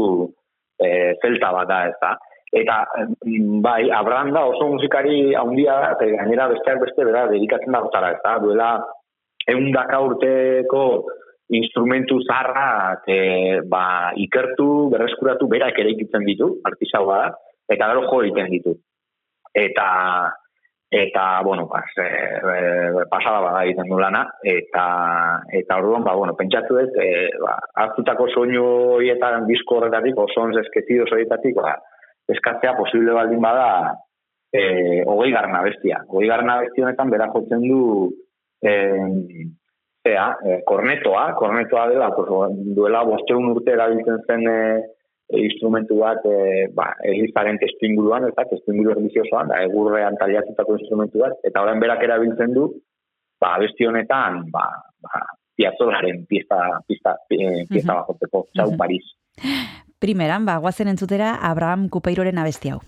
[0.81, 0.89] e,
[1.21, 2.15] zelta bat da, ez da?
[2.53, 2.83] Eta,
[3.65, 8.21] bai, Abraham da oso musikari handia eta gainera besteak beste, bera, dedikatzen da gotara, ez
[8.21, 8.35] da?
[8.45, 8.73] Duela,
[9.49, 10.83] eundaka urteko
[11.57, 17.23] instrumentu zarrak e, ba, ikertu, berreskuratu, berak ere ikitzen ditu, artisau da,
[17.73, 18.75] eta gero jo egiten ditu.
[19.53, 19.89] Eta,
[20.93, 22.09] eta bueno, pas, e,
[22.53, 24.85] e, pasada bada egiten du lana, eta,
[25.61, 27.09] eta orduan, ba, bueno, pentsatu ez, e,
[27.41, 28.65] ba, hartutako soinu
[28.99, 31.77] horietan disko horretatik, oso ons eskezidos horietatik, ba,
[32.29, 33.95] eskatzea posible baldin bada,
[34.53, 36.05] e, hogei garna bestia.
[36.09, 38.13] Hogei garna bestia honetan, bera jotzen du,
[38.63, 39.51] eh,
[40.03, 42.29] Zea, eh, kornetoa, kornetoa dela, pues,
[42.75, 44.81] duela bosteun urte erabiltzen zen eh,
[45.39, 51.63] instrumentu bat eh, ba, elizaren testinguruan, eta testinguru erliziosoan, da, egurrean taliatutako instrumentu bat, eta
[51.63, 52.67] orain berak erabiltzen du,
[53.41, 54.67] ba, besti honetan, ba,
[55.07, 55.23] ba,
[55.55, 56.59] piazzolaren pista,
[56.89, 58.01] pista, eh, pista Mhm.
[58.01, 58.79] bajoteko, txau Mhm.
[58.79, 59.07] Paris.
[60.03, 62.81] Primeran, ba, guazen entzutera Abraham Kupeiroren abesti hau.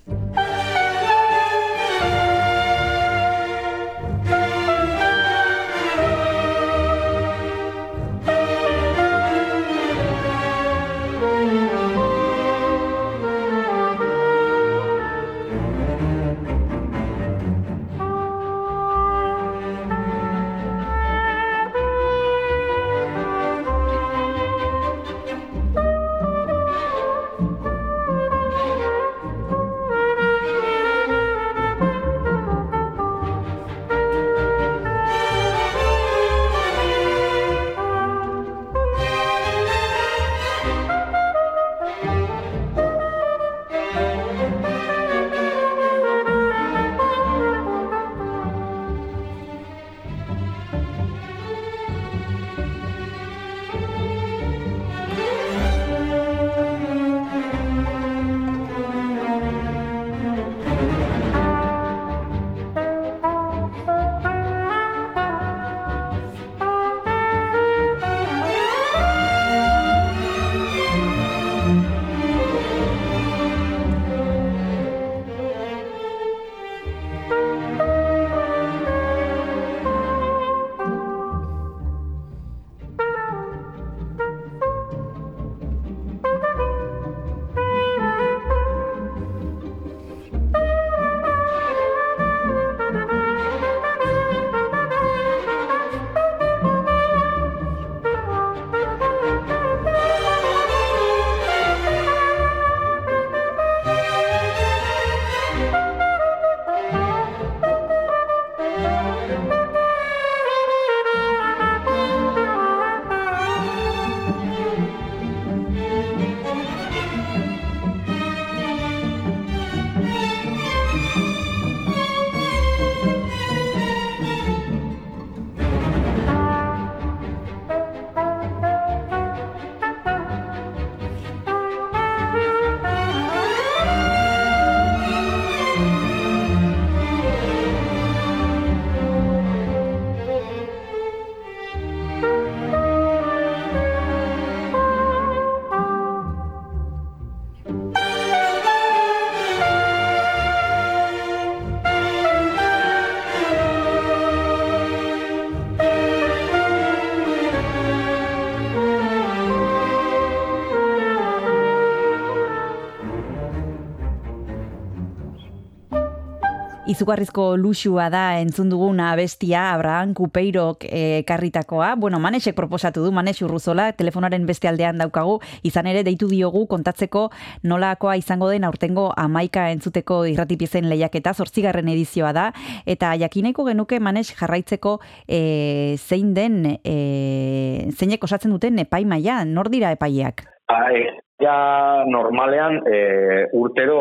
[166.94, 171.96] Izugarrizko luxua da entzun duguna abestia Abraham Kupeirok eh, ekarritakoa.
[171.98, 177.24] Bueno, Manesek proposatu du, Manes Urruzola, telefonaren beste aldean daukagu, izan ere deitu diogu kontatzeko
[177.66, 182.48] nolakoa izango den aurtengo amaika entzuteko irratipiezen lehiaketa, zortzigarren edizioa da,
[182.86, 189.90] eta jakineko genuke Manes jarraitzeko eh, zein den, eh, zeinek osatzen duten epaimaia, nor dira
[189.98, 190.53] epaileak?
[190.66, 191.00] Ba, e,
[191.42, 193.96] ja normalean e, urtero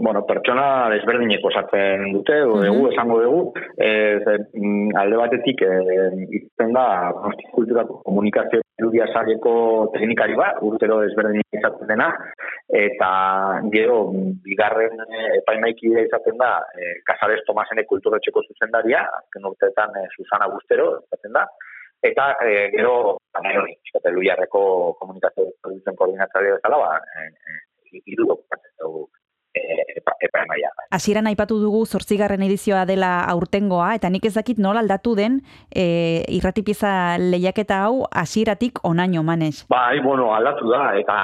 [0.00, 2.64] bueno, pertsona desberdineko osatzen dute, o Mhm.
[2.66, 5.70] dugu esango dugu, e, ze, mm, alde batetik e,
[6.72, 7.12] da
[7.52, 12.08] kulturako komunikazio irudia sareko teknikari bat, urtero desberdin izaten dena,
[12.72, 14.96] eta gero mm, bigarren
[15.36, 21.46] epaimaikidea izaten da e, Casares Tomasene kulturetxeko zuzendaria, azken urteetan e, Susana Bustero izaten da,
[22.02, 24.62] Eta e, gero, baina hori, pixkat, Luiarreko
[25.00, 29.08] komunikazio produzen koordinatzaile bezala, ba, e, e, hiru okupatzen dugu
[29.54, 29.60] e,
[29.98, 30.70] epa, epa emaia.
[30.94, 35.84] Hasieran aipatu dugu zortzigarren edizioa dela aurtengoa, eta nik ez dakit nola aldatu den e,
[36.38, 39.66] irratipieza lehiaketa hau hasieratik onaino manez.
[39.70, 41.18] Bai, bueno, aldatu da, eta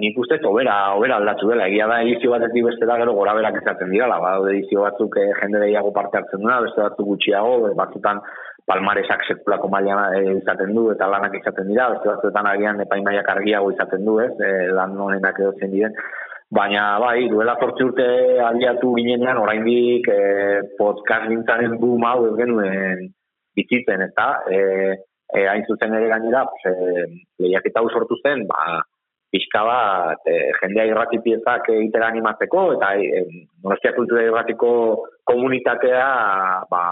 [0.00, 1.68] nik uste dut obera, obera aldatu dela.
[1.70, 5.30] Egia da edizio batetik beste da gero gora berak izaten dira, badaude edizio batzuk eh,
[5.42, 8.22] jende gehiago parte hartzen duena, beste batzuk gutxiago, eh, batzutan
[8.66, 13.72] palmaresak sekulako maila eh, izaten du eta lanak izaten dira, beste batzuetan agian epaimaiak argiago
[13.74, 15.96] izaten du, ez, eh, lan honenak edo zen diren.
[16.52, 18.06] Baina, bai, duela zortzi urte
[18.44, 23.06] aliatu ginenean, oraindik eh, podcast nintzaren boom hau ez genuen
[23.56, 24.28] bizitzen, ez da?
[24.48, 24.58] E,
[25.32, 27.06] e, hain zuzen ere gainera, pues, e,
[27.44, 28.82] lehiaketa hau sortu zen, ba,
[29.32, 33.22] pixka bat, e, jendea irrati piezak egitera animatzeko, eta e,
[33.64, 34.72] Donostia Kultura Irratiko
[35.28, 36.08] komunitatea
[36.70, 36.82] ba,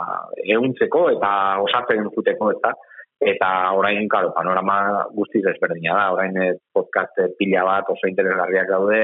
[0.47, 1.32] ehuntzeko eta
[1.66, 2.72] osatzen zuteko, ez da?
[3.20, 4.78] Eta orain, claro, panorama
[5.12, 9.03] guztiz ezberdina da, orain eh, podcast pila bat oso interesgarriak daude,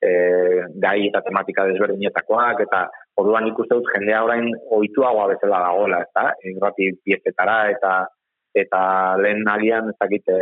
[0.00, 0.12] e,
[0.80, 2.86] gai eta tematika desberdinetakoak, eta
[3.20, 6.30] orduan ikuste dut jendea orain ohituagoa bezala dagoela, ez da?
[6.54, 7.92] Irrati piezetara eta
[8.56, 8.80] eta
[9.20, 10.38] lehen agian ez dakite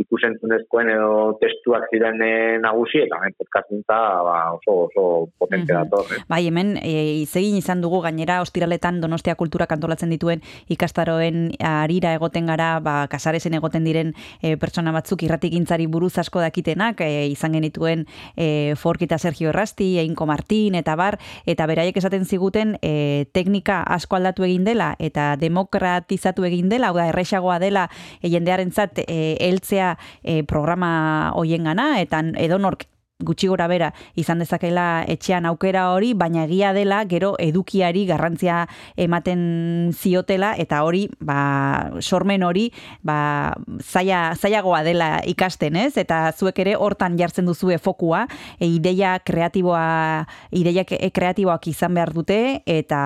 [0.00, 5.04] ikusentzunezkoen edo testuak ziren eh, nagusi, eta hemen podcast gintza, ba, oso, oso
[5.38, 6.06] potente dator.
[6.16, 6.22] eh.
[6.30, 10.42] Bai, hemen e, izegin izan dugu gainera ostiraletan Donostia kultura antolatzen dituen
[10.72, 17.02] ikastaroen arira egoten gara, ba, kasaresen egoten diren e, pertsona batzuk irratigintzari buruz asko dakitenak,
[17.04, 22.76] e, izan genituen e, Forkita Sergio Errasti, Einko Martin, eta bar, eta beraiek esaten ziguten
[22.82, 27.86] e, teknika asko aldatu egin dela, eta demokratizatu egin dela, hau da, erresagoa dela
[28.20, 29.89] e, jendearentzat e, heltzea
[30.22, 32.86] e, programa hoien gana, eta edonork
[33.24, 38.64] gutxi gora bera izan dezakela etxean aukera hori, baina egia dela gero edukiari garrantzia
[38.96, 42.68] ematen ziotela eta hori, ba, sormen hori,
[43.06, 45.94] ba, zaila, zailagoa dela ikasten, ez?
[46.00, 48.26] Eta zuek ere hortan jartzen duzue fokua,
[48.58, 53.00] e, ideia kreatiboa, ideia kreatiboak izan behar dute eta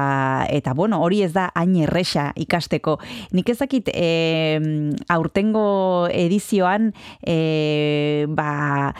[0.50, 2.98] eta bueno, hori ez da hain erresa ikasteko.
[3.34, 4.60] Nik ezakit e,
[5.08, 8.94] aurtengo edizioan e, ba,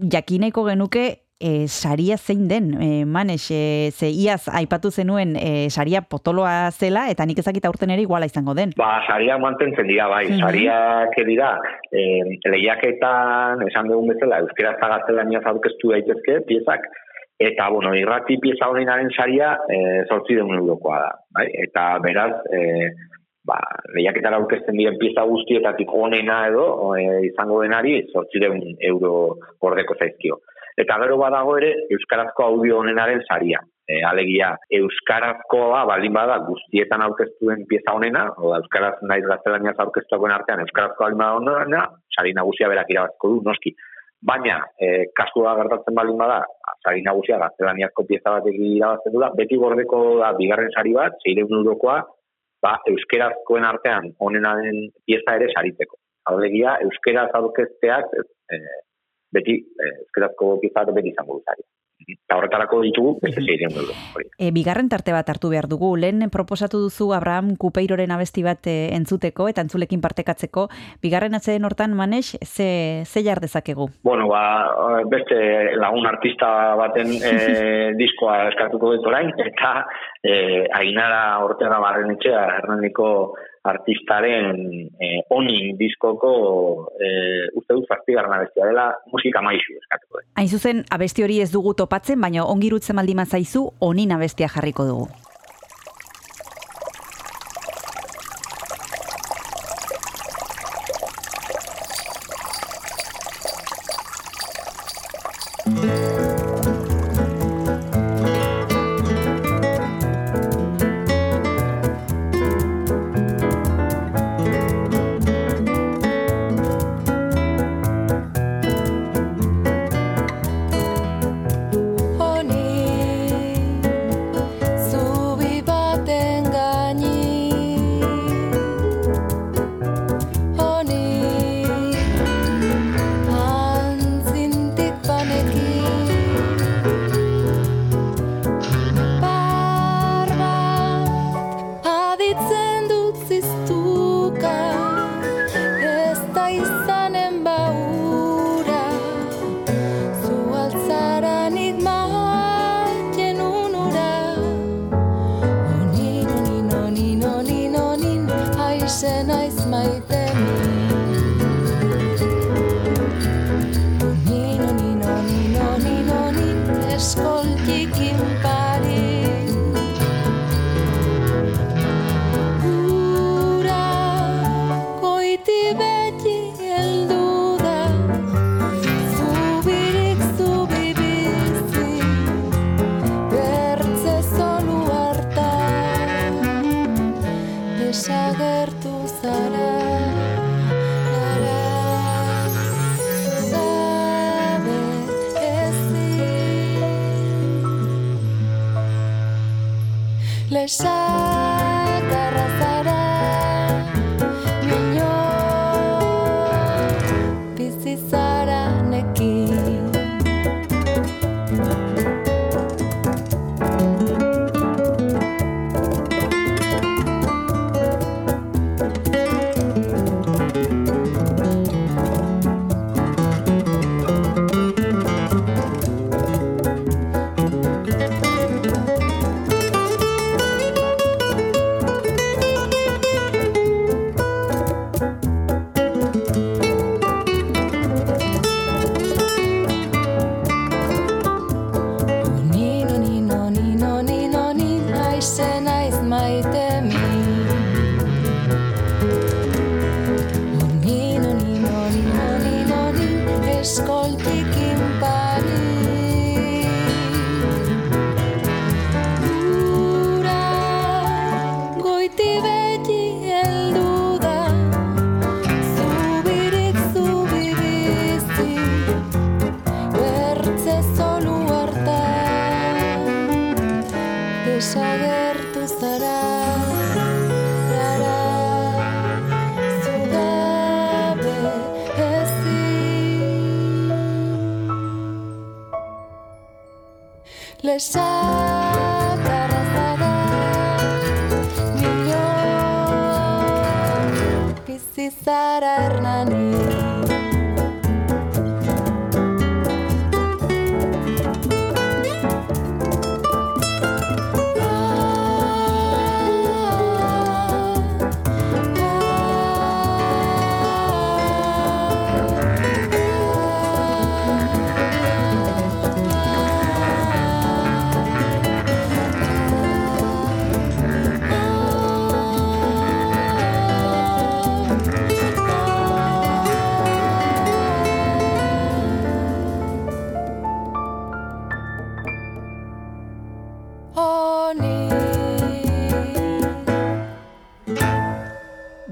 [0.00, 1.08] jakineko genuke
[1.40, 7.06] e, saria zein den, e, manes, e, ze iaz aipatu zenuen e, saria potoloa zela,
[7.12, 8.74] eta nik ezakit aurten ere iguala izango den.
[8.78, 10.24] Ba, sariak mantentzen dira, bai.
[10.28, 10.40] Mhm.
[10.42, 11.52] Sariak dira,
[11.92, 16.88] eh, lehiaketan, esan dugun bezala, euskera zagazelaniaz aurkeztu daitezke, piezak,
[17.38, 21.46] eta, bueno, irrati pieza honenaren saria, eh, sortzi deun eurokoa da, bai?
[21.68, 22.90] Eta, beraz, eh,
[23.48, 23.58] ba,
[23.96, 26.66] lehiaketara aurkezten diren pieza guztietatik onena edo,
[26.98, 28.60] eh, izango denari, sortzi deun
[28.92, 29.12] euro
[29.62, 30.40] gordeko zaizkio.
[30.78, 33.60] Eta gero badago ere, euskarazko audio honenaren saria.
[33.88, 40.60] E, alegia, euskarazkoa baldin bada guztietan aurkeztuen pieza honena, o euskaraz naiz gaztelaniaz aurkeztuakoen artean,
[40.66, 43.72] euskarazko baldin bada honena, sari nagusia berak irabazko du, noski.
[44.28, 46.42] Baina, e, kasua gertatzen baldin bada,
[46.84, 51.58] sari nagusia gaztelaniazko pieza batek irabazten du da, beti gordeko da bigarren sari bat, zeireun
[51.62, 52.02] eurokoa,
[52.64, 55.98] ba, euskerazkoen artean honenaren pieza ere saritzeko.
[56.32, 58.14] Alegia, euskeraz aurkezteak,
[58.52, 58.60] e,
[59.34, 61.64] beti, e, euskerazko pieza beti izango du sari.
[62.06, 63.92] Eta horretarako ditugu, beste euro.
[64.14, 64.28] hori.
[64.38, 65.96] E, bigarren tarte bat hartu behar dugu.
[65.96, 70.68] Lehen proposatu duzu Abraham Kupeiroren abesti bat e, entzuteko eta entzulekin partekatzeko.
[71.02, 73.88] Bigarren atzeen hortan manes, ze, ze jar dezakegu?
[74.04, 77.34] Bueno, ba, beste lagun artista baten e,
[78.00, 79.74] diskoa eskatuko dut orain, eta
[80.22, 83.34] e, Ainara Ortega Barrenetxea, Hernaniko
[83.64, 84.60] artistaren
[85.00, 86.32] e, onin diskoko
[86.98, 87.08] e,
[87.58, 90.24] uste dut zazpigarren abestia dela musika maizu eskatuko.
[90.38, 95.08] Hain zuzen, abesti hori ez dugu topatzen, baina ongirutzen baldin zaizu onin abestia jarriko dugu.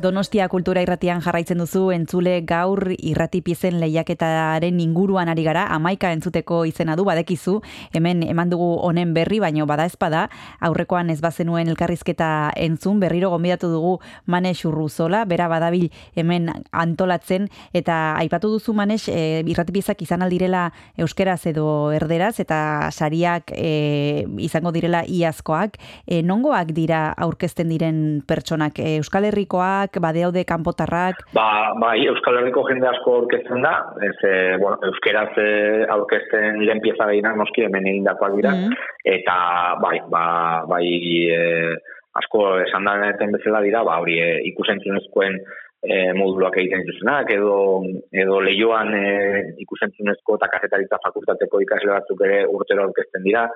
[0.07, 6.61] Donostia Kultura Irratian jarraitzen duzu entzule gaur irrati piezen lehiaketaren inguruan ari gara, amaika entzuteko
[6.71, 7.57] izena du badekizu,
[7.91, 10.29] hemen eman dugu honen berri, baino bada ezpada,
[10.63, 13.97] aurrekoan ez bazenuen elkarrizketa entzun, berriro gonbidatu dugu
[14.31, 20.69] Manes Urruzola, bera badabil hemen antolatzen, eta aipatu duzu Manes, e, irrati piezak izan aldirela
[21.03, 21.67] euskeraz edo
[21.99, 29.27] erderaz, eta sariak e, izango direla iazkoak, e, nongoak dira aurkezten diren pertsonak, e, Euskal
[29.33, 34.33] Herrikoak, badeude kanpotarrak, Ba, bai, Euskal Herriko jende asko aurkezten da, ez, e,
[34.63, 38.73] bueno, euskeraz e, aurkezten diren pieza gehienak noski hemen egindakoak dira, Mhm.
[39.05, 39.37] eta
[39.83, 40.25] bai, ba,
[40.69, 40.87] bai,
[41.31, 41.77] e,
[42.17, 42.97] asko esan da
[43.33, 45.39] bezala dira, ba, hori e, ikusentzunezkoen
[45.87, 47.83] e, moduluak egiten dituztenak, edo,
[48.13, 53.47] edo leioan e, ikusentzunezko eta kazetaritza fakultateko ikasle batzuk ere urtero aurkezten dira,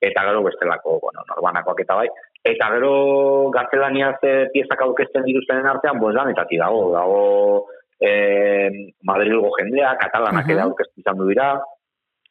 [0.00, 2.08] eta gero bestelako, bueno, norbanakoak eta bai.
[2.44, 2.94] Eta gero
[3.54, 7.22] gaztelaniaz e, piezak aurkezten dituztenen artean, pues danetatik dago, dago
[7.96, 8.10] e,
[9.08, 10.68] Madrilgo jendea, katalanak ere Aha.
[10.68, 11.54] aurkeztu izan du dira,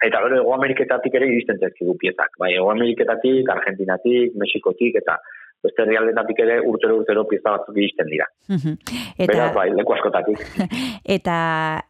[0.06, 2.38] eta gero Ego Ameriketatik ere iristen zaizkigu piezak.
[2.42, 5.18] Bai, Ego Ameriketatik, Argentinatik, Mexikotik, eta
[5.64, 8.28] beste herrialdetatik ere urtero urtero pieza batzuk iristen dira.
[8.50, 8.76] Mhm.
[9.18, 10.42] Beraz, eta bai, leku askotatik.
[11.18, 11.38] eta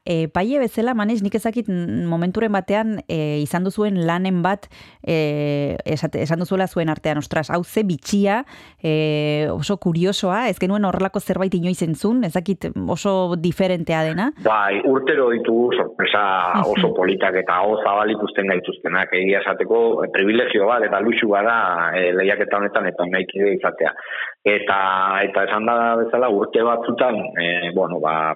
[0.05, 1.69] e, paie bezala manez nik ezakit
[2.09, 4.67] momenturen batean e, izan duzuen lanen bat
[5.01, 8.43] e, esan duzuela zuen artean ostras hau ze bitxia
[8.82, 15.30] e, oso kuriosoa ez genuen horrelako zerbait inoiz entzun ezakit oso diferentea dena Bai, urtero
[15.34, 16.24] ditugu sorpresa
[16.69, 19.13] oso politak eta hau zabal ikusten gaituztenak.
[19.17, 19.80] Egia esateko
[20.13, 21.57] privilegio bat eta luxu da
[21.95, 23.26] e, lehiaketa honetan eta nahi
[23.64, 23.95] izatea.
[24.43, 24.80] Eta
[25.24, 28.36] eta esan da bezala urte batzutan, e, bueno, ba,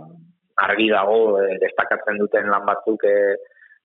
[0.63, 3.15] argi dago e, destakatzen duten lan batzuk e,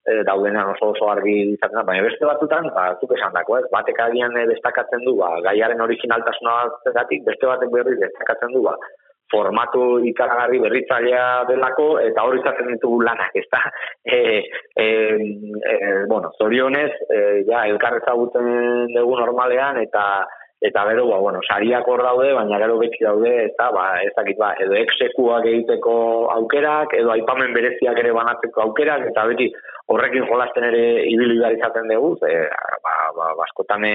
[0.07, 3.68] e, daudenean oso oso argi izaten da, baina beste batzutan, ba, zuk esan dako, ez,
[3.74, 8.76] batek agian destakatzen du, ba, gaiaren originaltasuna bategatik, beste batek berriz destakatzen du, ba,
[9.32, 13.62] formatu ikaragarri berritzailea delako eta hori izaten ditugu lanak, ezta?
[14.05, 14.18] E,
[14.76, 14.86] e,
[15.72, 15.76] e,
[16.11, 20.05] bueno, zorionez, e, ja, elkar ezagutzen dugu normalean eta
[20.63, 24.39] eta gero, ba, bueno, sariak hor daude, baina gero beti daude, eta, ba, ez dakit,
[24.39, 25.95] ba, edo exekuak egiteko
[26.37, 29.51] aukerak, edo aipamen bereziak ere banatzeko aukerak, eta beti
[29.91, 32.33] horrekin jolasten ere ibili behar izaten dugu, ze,
[32.87, 33.95] ba, ba, baskotan e,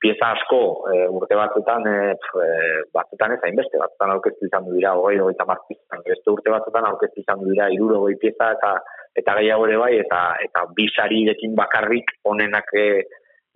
[0.00, 0.60] pieza asko
[0.92, 2.46] e, urte batzutan, e, e,
[2.94, 6.86] batzutan ez hainbeste, batzutan aurkeztu izan du dira, hogei, hogei tamar piezan, beste urte batzutan
[6.88, 8.74] aurkeztu izan du dira, iruro pieza, eta
[9.18, 12.86] eta gehiago ere bai, eta eta bi sarirekin bakarrik onenak e,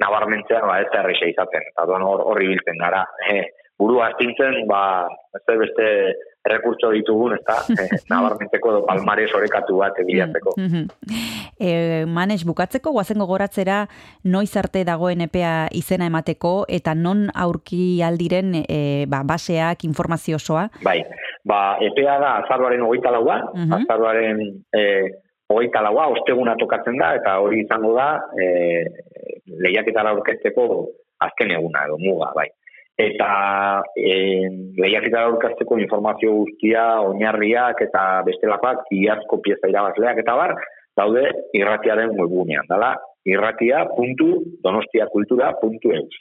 [0.02, 3.04] nabarmentzea, ba, ez da izaten, eta doan hor, horri biltzen gara.
[3.34, 3.44] E,
[3.78, 5.86] buru astintzen, ba, ez beste
[6.46, 10.54] errekurtso ditugun, ez da, e, nabarmentzeko edo palmares orekatu bat egiatzeko.
[10.60, 10.84] Mhm.
[11.58, 11.72] E,
[12.06, 13.84] manes, bukatzeko guazen gogoratzera
[14.30, 20.68] noiz arte dagoen epea izena emateko eta non aurki aldiren e, ba, baseak informazio osoa?
[20.84, 21.00] Bai,
[21.48, 23.72] ba, epea da azaroaren hogeita laua, Mhm.
[23.80, 24.84] azaroaren e,
[25.50, 28.86] hogeita laua, osteguna tokatzen da, eta hori izango da, e,
[29.46, 30.62] lehiaketara aurkezteko
[31.24, 32.48] azken eguna edo muga, bai.
[33.00, 33.28] Eta
[33.98, 34.12] e,
[34.78, 40.52] lehiaketara aurkezteko informazio guztia, oinarriak eta bestelakoak, iazko pieza irabazleak eta bar,
[40.96, 41.24] daude
[41.58, 42.90] irratiaren webgunean, dala?
[43.24, 46.14] irratia.donostiakultura.eus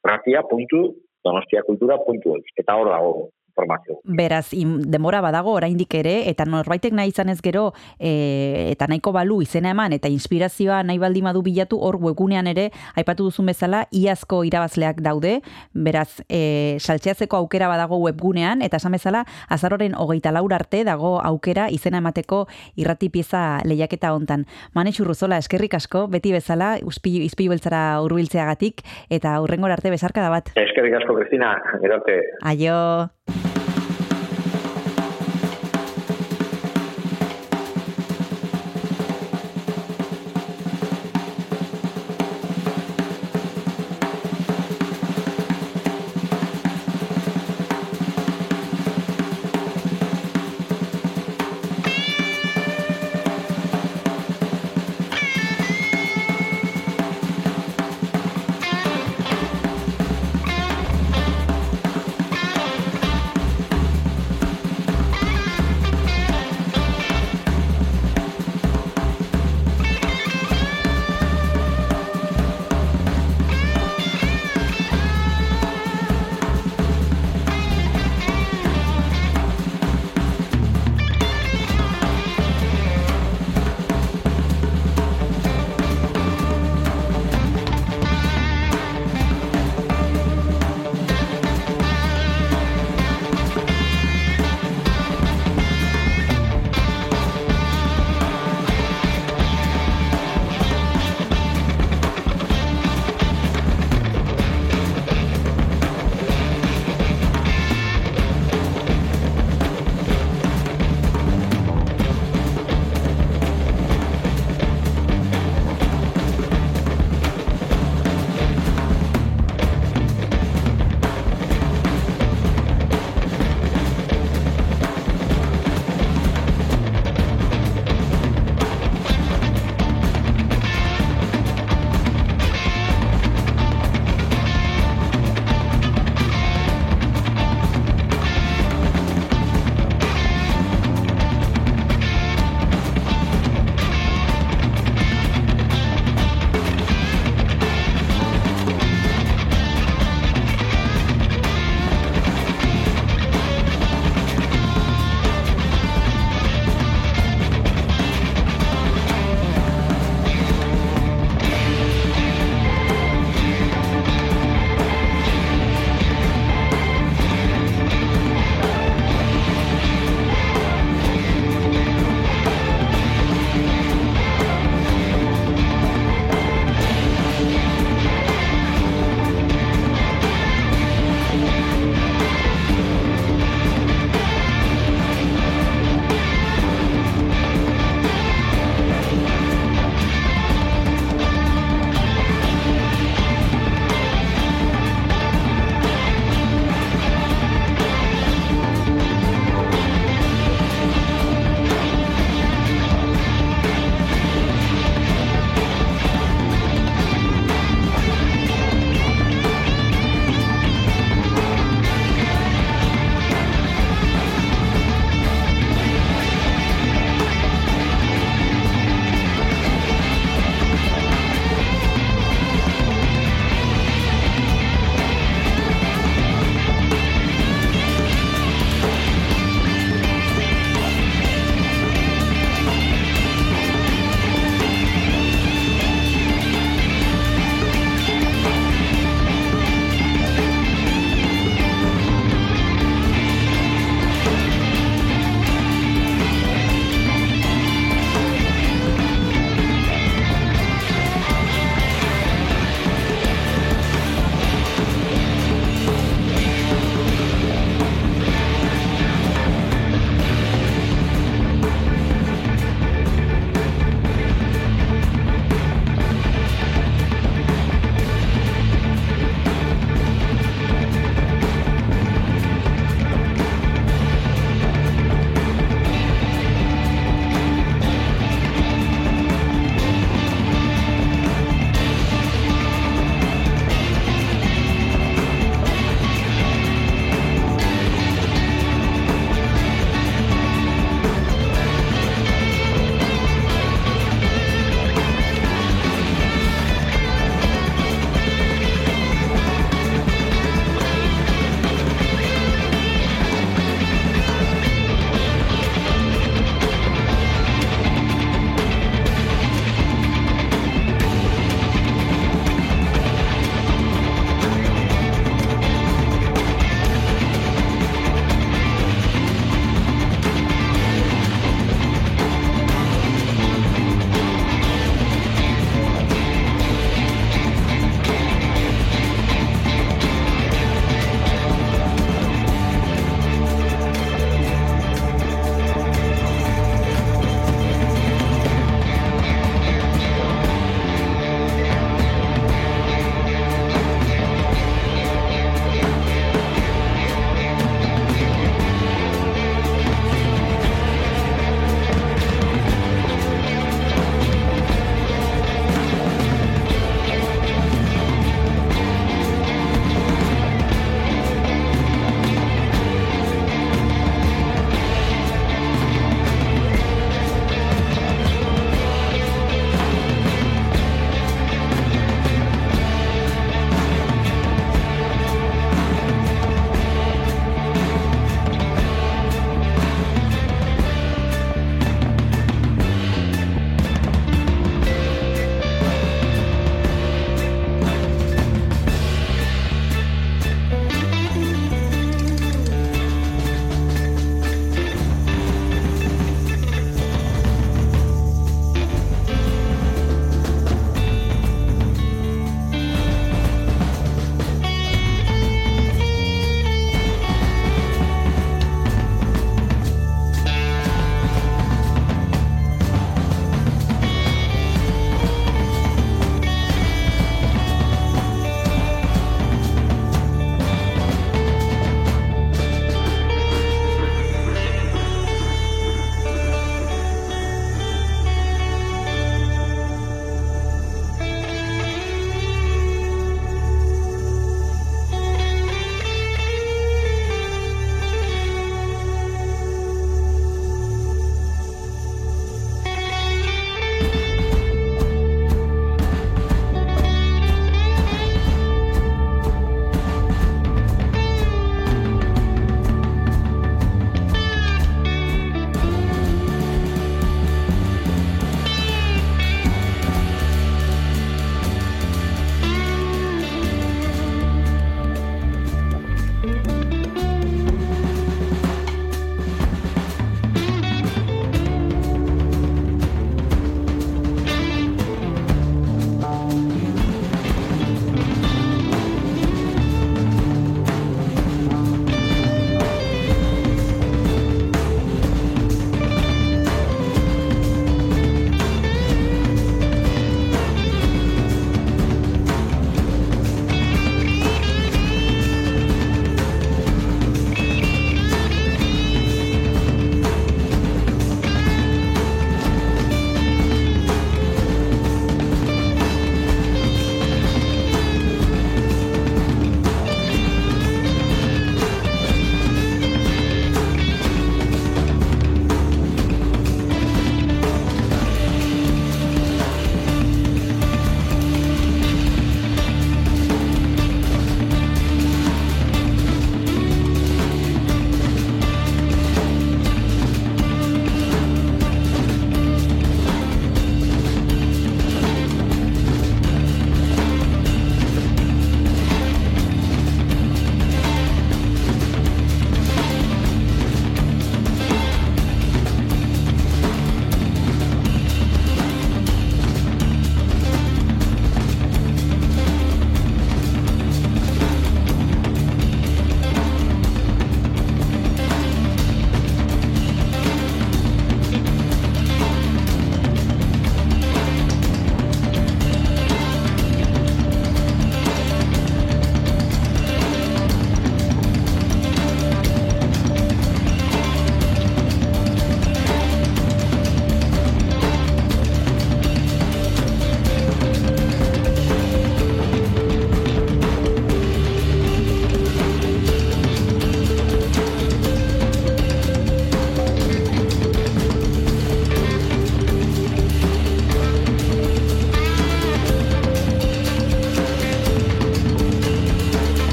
[0.00, 3.12] irratia.donostiakultura.eus eta hor dago
[3.60, 4.00] informazio.
[4.04, 9.12] Beraz, im, denbora badago oraindik ere, eta norbaitek nahi izan ez gero, e, eta nahiko
[9.12, 13.84] balu izena eman, eta inspirazioa nahi baldin badu bilatu, hor webgunean ere, aipatu duzun bezala,
[13.90, 15.40] iazko irabazleak daude,
[15.74, 21.68] beraz, e, saltzeazeko aukera badago webgunean, eta esan bezala, azaroren hogeita laur arte dago aukera
[21.70, 22.46] izena emateko
[22.80, 24.46] irrati pieza lehiaketa hontan.
[24.74, 30.32] Mane Xurruzola, eskerrik asko, beti bezala, izpilu, izpilu beltzara urbiltzeagatik, eta hurrengor arte bezarka da
[30.32, 30.52] bat.
[30.56, 32.20] Eskerrik asko, Kristina, gero arte.
[32.42, 33.19] Aio!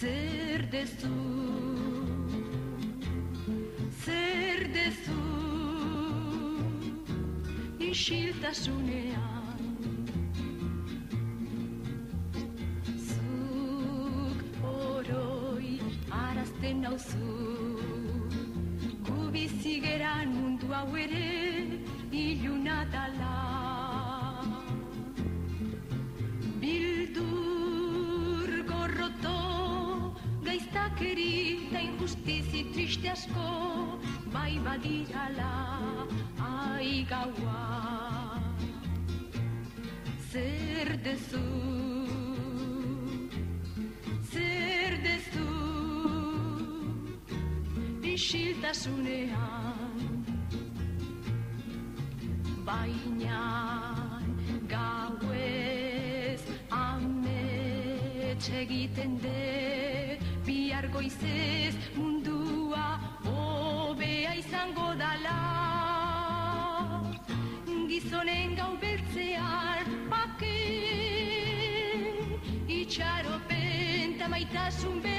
[0.00, 1.16] Zer dezu
[4.04, 5.22] zer dezu
[7.90, 9.60] isiltasunean
[13.08, 14.40] zuk
[14.72, 15.74] oroi
[16.22, 17.63] arazten nauzu
[34.64, 35.54] badirala
[36.40, 37.62] ai gaua.
[40.30, 41.46] Zer dezu
[44.32, 45.50] zer dezu
[48.14, 49.98] isiltasunean.
[52.66, 53.42] Baina
[54.74, 61.53] gauez amets egiten de bihar goizez
[74.74, 75.13] eta maitasun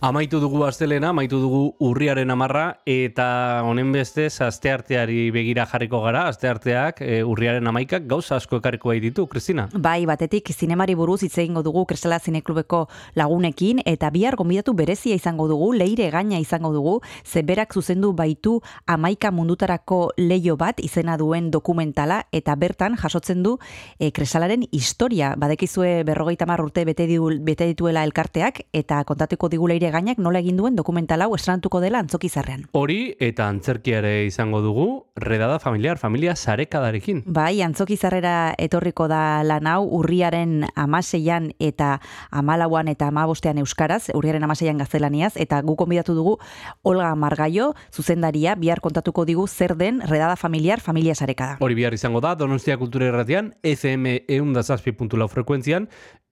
[0.00, 7.00] Amaitu dugu astelena, amaitu dugu urriaren amarra, eta honen bestez astearteari begira jarriko gara, astearteak
[7.02, 9.64] e, urriaren amaikak gauza asko ekarriko ditu, Kristina.
[9.74, 12.84] Bai, batetik zinemari buruz hitz egingo dugu Kristala Zineklubeko
[13.16, 18.60] lagunekin eta bihar gonbidatu berezia izango dugu, leire gaina izango dugu, ze berak zuzendu baitu
[18.86, 23.58] amaika mundutarako leio bat izena duen dokumentala eta bertan jasotzen du
[23.98, 25.34] e, Kristalaren historia.
[25.34, 27.10] Badekizue berrogeita mar urte bete,
[27.42, 32.00] bete dituela elkarteak eta kontatuko digu leire gainak nola egin duen dokumentala hau estrenatuko dela
[32.02, 32.66] antzokizarrean.
[32.72, 34.86] Hori eta antzerkiare izango dugu,
[35.16, 37.22] redada familiar, familia sarekadarekin.
[37.26, 41.98] Bai, antzokizarrera etorriko da lan hau urriaren amaseian eta
[42.30, 46.38] amalauan eta amabostean euskaraz, urriaren amaseian gaztelaniaz, eta gu konbidatu dugu
[46.82, 51.58] Olga Margaio, zuzendaria, bihar kontatuko digu zer den redada familiar, familia sarekada.
[51.60, 55.88] Hori bihar izango da, Donostia Kultura Erratian, FM eundazazpi.lau frekuentzian,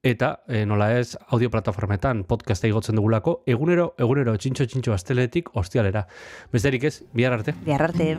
[0.07, 6.07] eta e, nola ez audio plataformetan podcasta igotzen dugulako, egunero, egunero, txintxo, txintxo, asteletik, ostialera.
[6.53, 7.55] Besterik ez, bihar arte.
[7.65, 8.17] Bihar arte.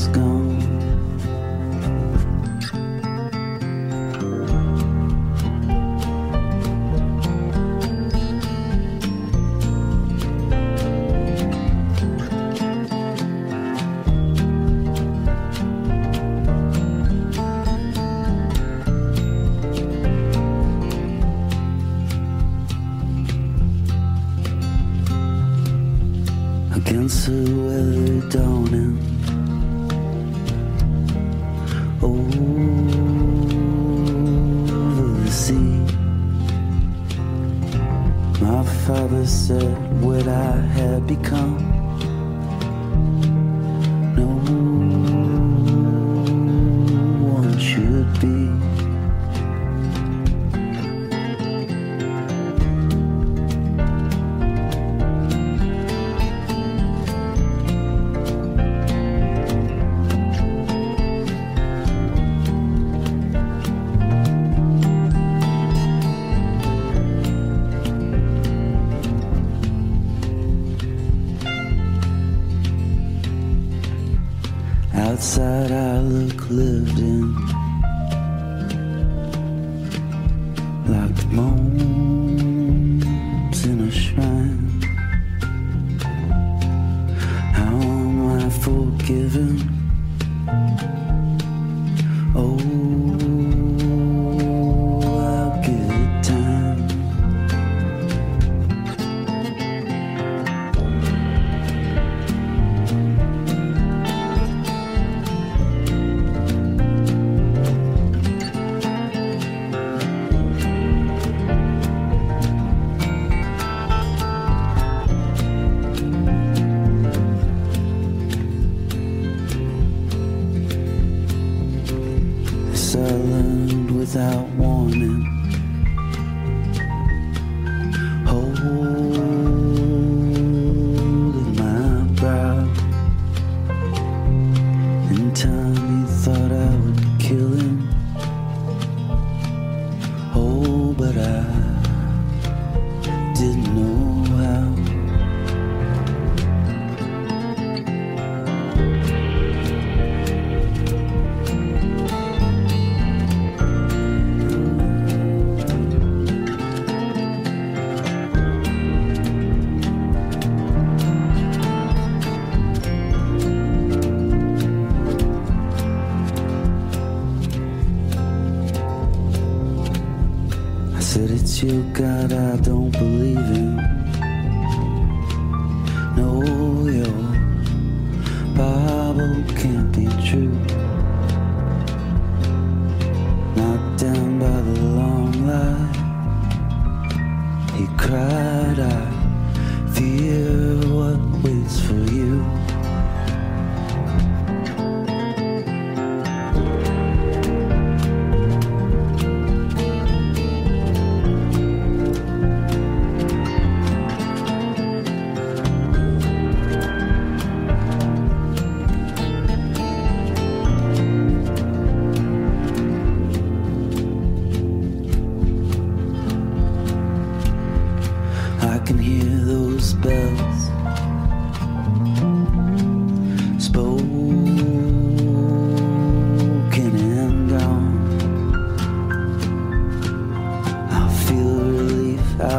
[0.00, 0.29] Is gone.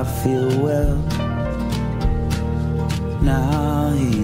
[0.02, 0.96] I feel well.
[3.22, 4.22] Now he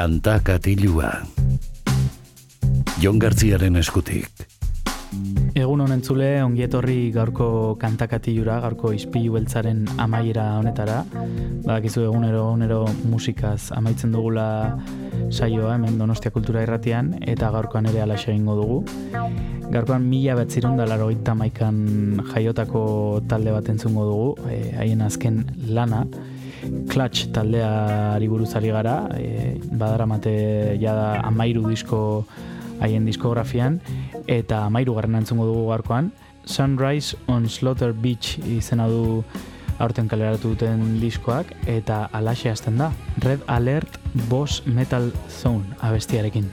[0.00, 1.10] Kanta katilua.
[3.02, 4.46] Jon Gartziaren eskutik.
[5.52, 7.48] Egun honen zule, ongietorri gaurko
[7.82, 11.02] kantakatilura, gaurko izpilu beltzaren amaiera honetara.
[11.66, 12.80] Badakizu egunero egunero
[13.12, 14.46] musikaz amaitzen dugula
[15.28, 18.80] saioa hemen Donostia Kultura Irratian eta gaurkoan ere alaxe egingo dugu.
[19.68, 21.12] Gaurkoan mila betzirun da laro
[21.44, 26.06] maikan jaiotako talde bat entzungo dugu, eh, haien azken lana.
[26.90, 32.00] Clutch taldeari buruz ari gara, e, badaramate jada amairu disko
[32.80, 33.80] haien diskografian,
[34.26, 36.10] eta amairu garren entzungo dugu gaurkoan.
[36.44, 39.22] Sunrise on Slaughter Beach izena du
[39.80, 42.90] aurten kaleratu duten diskoak, eta alaxe hasten da.
[43.24, 46.50] Red Alert Boss Metal Zone abestiarekin.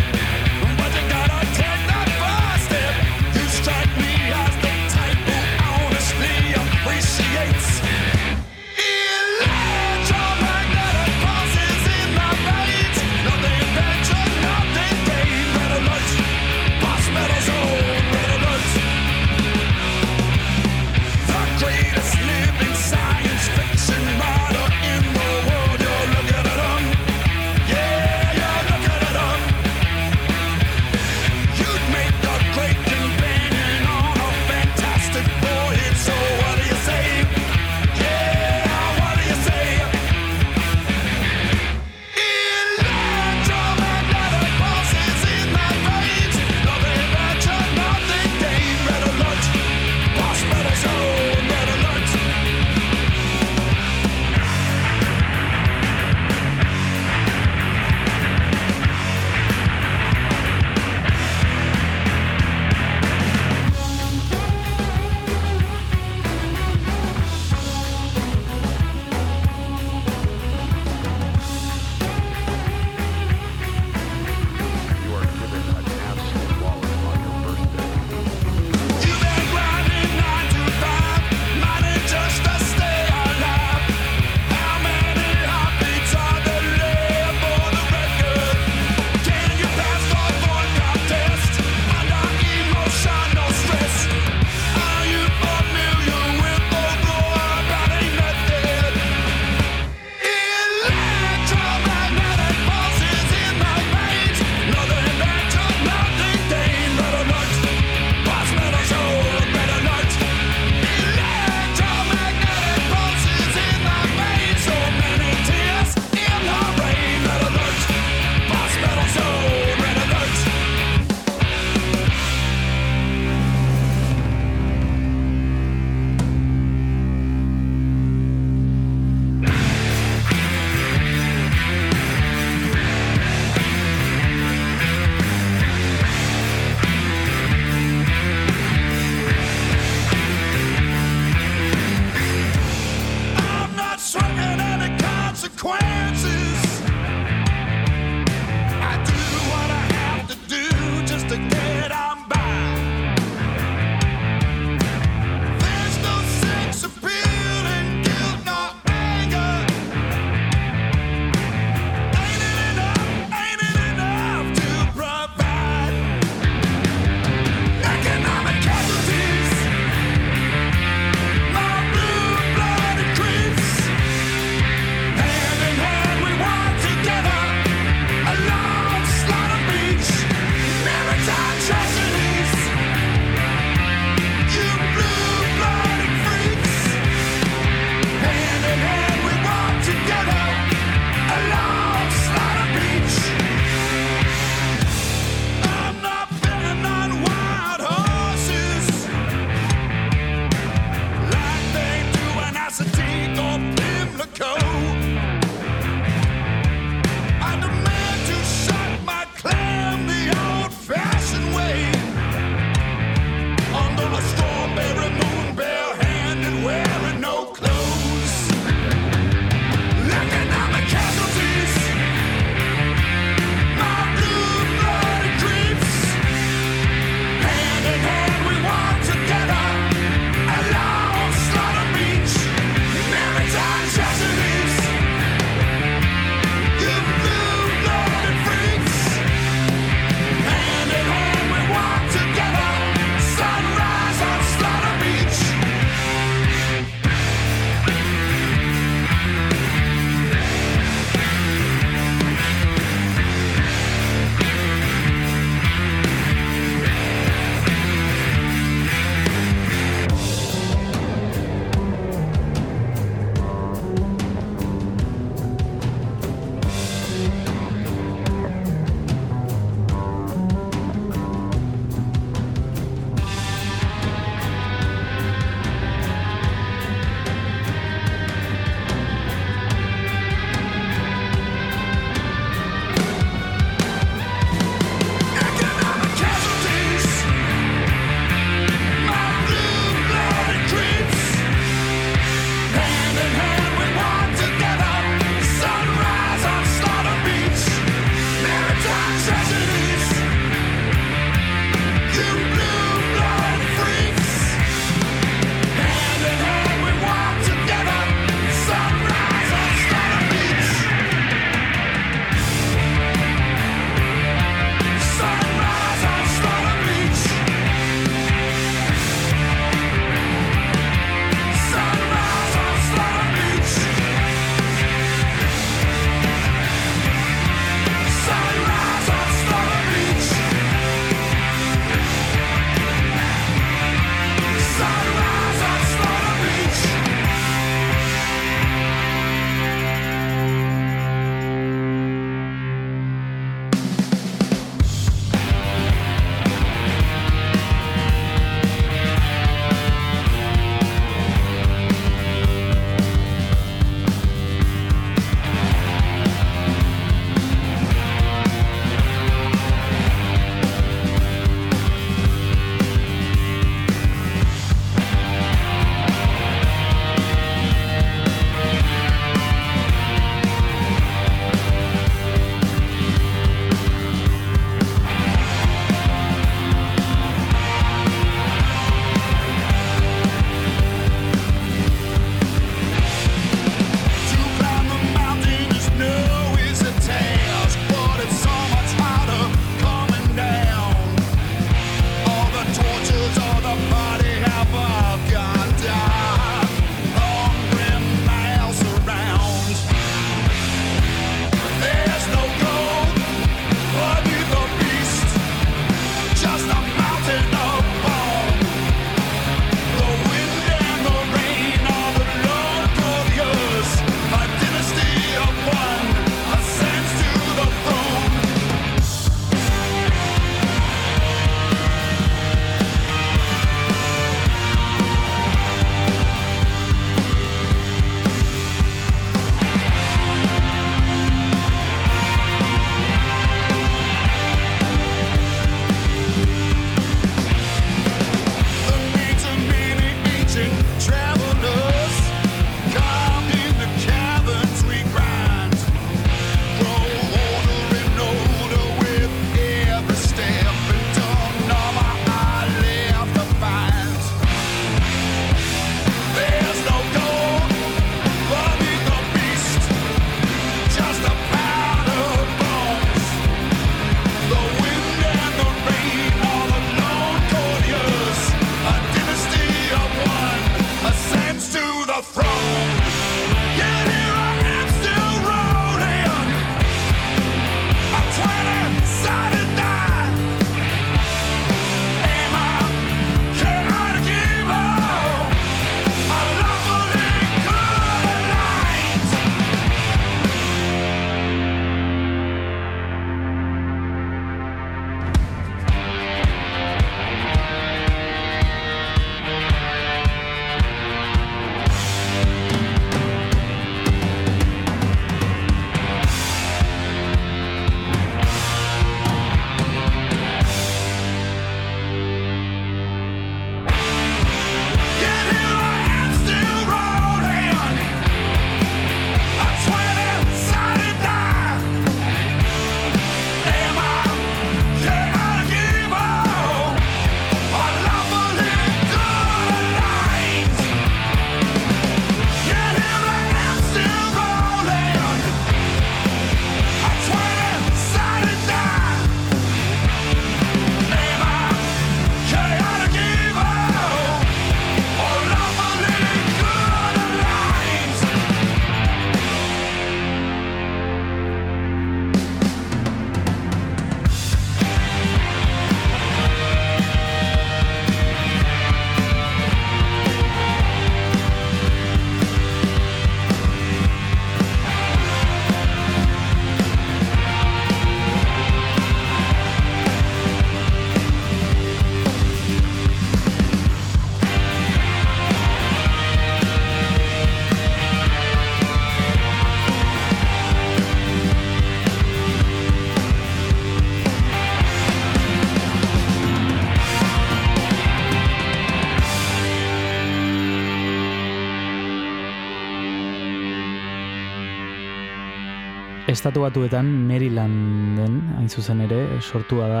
[596.34, 600.00] Estatu batuetan Marylanden, hain zuzen ere, sortua da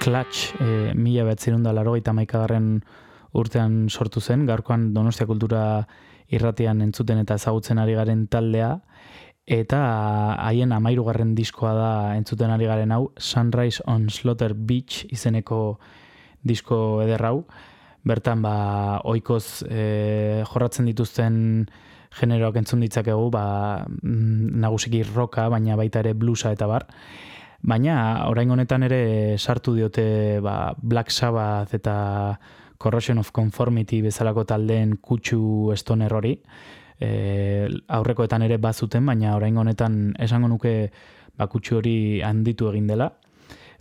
[0.00, 1.92] Clutch e, mila behatzerun da laro
[3.36, 5.86] urtean sortu zen, gaurkoan Donostia Kultura
[6.32, 8.80] irratian entzuten eta ezagutzen ari garen taldea,
[9.44, 9.80] eta
[10.46, 15.78] haien amairugarren diskoa da entzuten ari garen hau, Sunrise on Slaughter Beach izeneko
[16.42, 17.44] disko ederrau,
[18.02, 21.66] bertan ba oikoz e, jorratzen dituzten
[22.14, 26.86] generoak entzun ditzakegu, ba, mm, nagusiki roka, baina baita ere bluesa eta bar.
[27.66, 32.38] Baina orain honetan ere sartu diote ba, Black Sabbath eta
[32.78, 36.36] Corrosion of Conformity bezalako taldeen kutsu stoner hori.
[37.00, 40.90] E, aurrekoetan ere bazuten, baina orain honetan esango nuke
[41.36, 43.12] ba, kutsu hori handitu egin dela.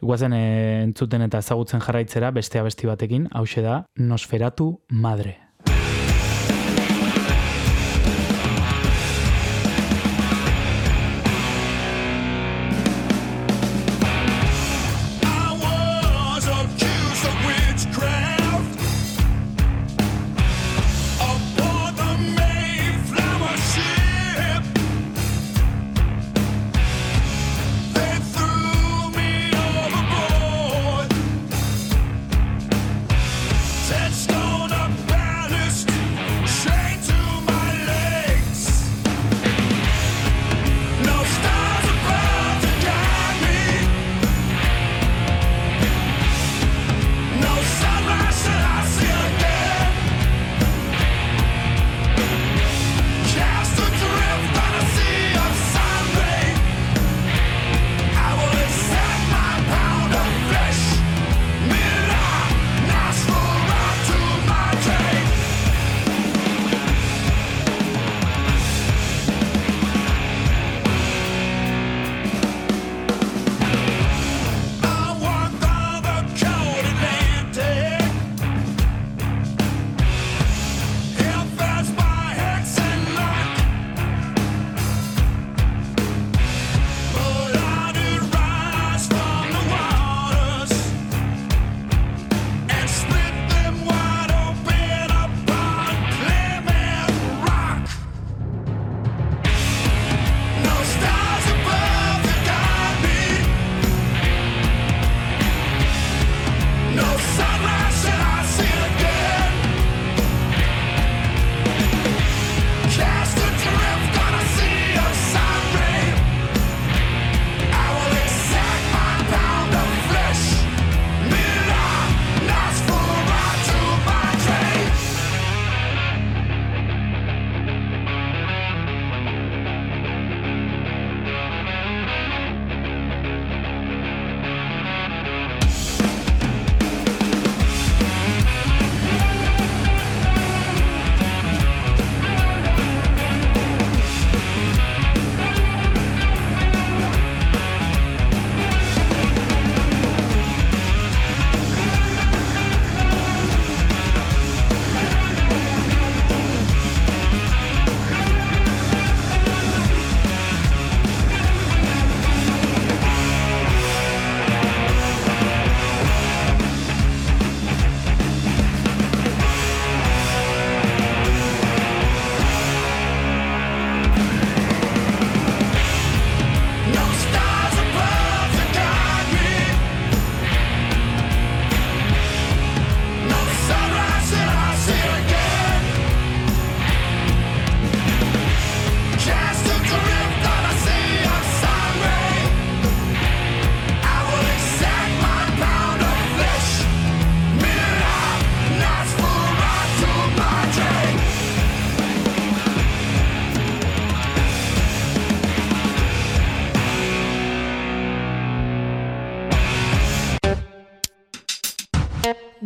[0.01, 0.43] Guazen e,
[0.83, 5.44] entzuten eta ezagutzen jarraitzera beste abesti batekin, hause da Nosferatu Madre.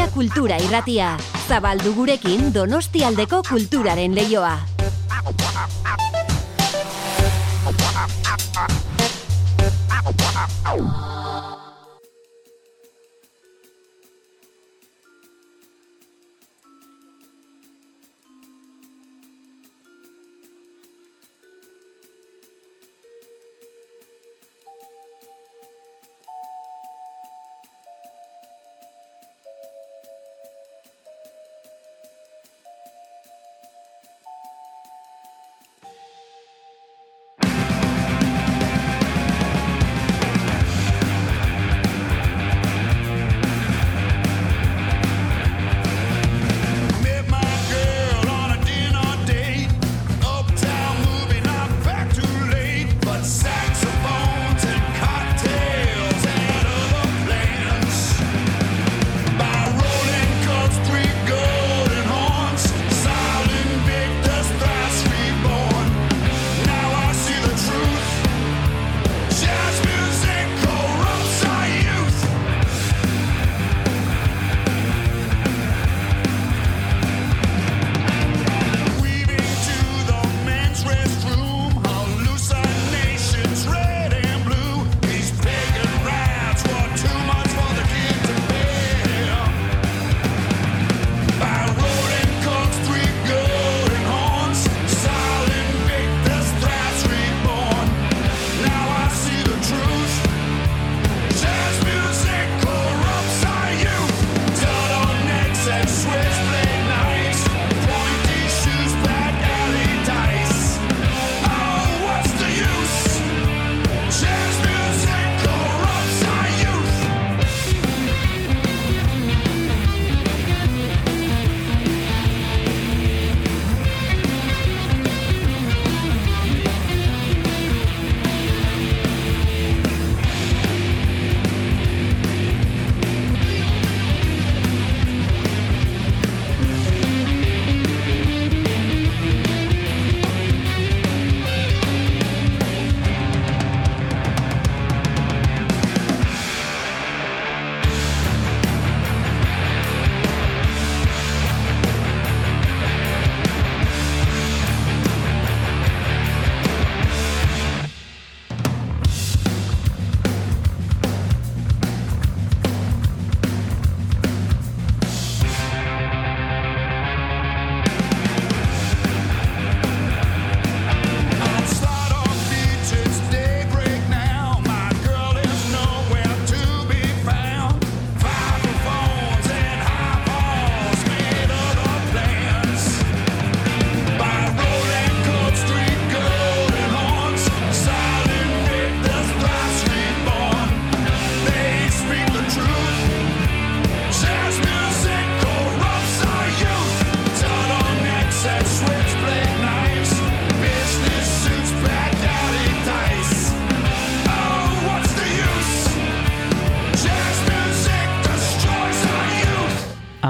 [0.00, 1.08] Donostia Kultura Irratia.
[1.48, 4.79] Zabaldu gurekin Donostialdeko kulturaren leioa.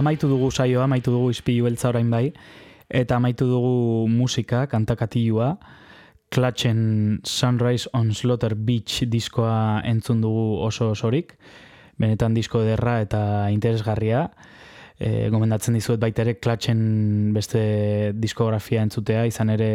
[0.01, 2.31] Amaitu dugu saioa, amaitu dugu izpilu beltza orain bai,
[2.89, 5.55] eta amaitu dugu musika, kantakatilua,
[6.31, 11.35] Klatchen Sunrise on Slaughter Beach diskoa entzun dugu oso osorik,
[11.99, 13.21] benetan disko derra eta
[13.51, 14.29] interesgarria,
[14.95, 17.63] e, gomendatzen dizuet baita ere Klatchen beste
[18.15, 19.73] diskografia entzutea, izan ere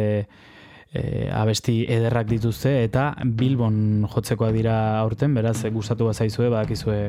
[0.96, 7.02] e, abesti ederrak dituzte, eta Bilbon jotzekoak dira aurten, beraz gustatu bazaizue, badakizue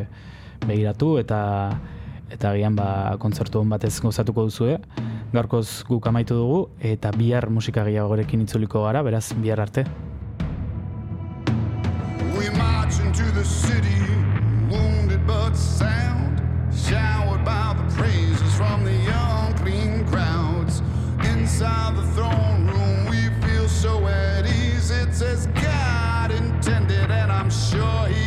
[0.68, 1.40] begiratu, eta
[2.32, 4.78] eta gian ba, kontzertu hon batez gozatuko duzue.
[5.34, 9.86] Gaurkoz guk amaitu dugu, eta bihar musika gehiagorekin itzuliko gara, beraz, bihar arte.
[12.38, 14.00] We march into the city,
[14.72, 16.42] wounded but sound,
[16.72, 19.28] showered by the praises from the young,
[20.06, 20.82] crowds.
[21.24, 24.92] Inside the throne room, we feel so at ease.
[24.92, 28.27] It's as God intended, and I'm sure He'd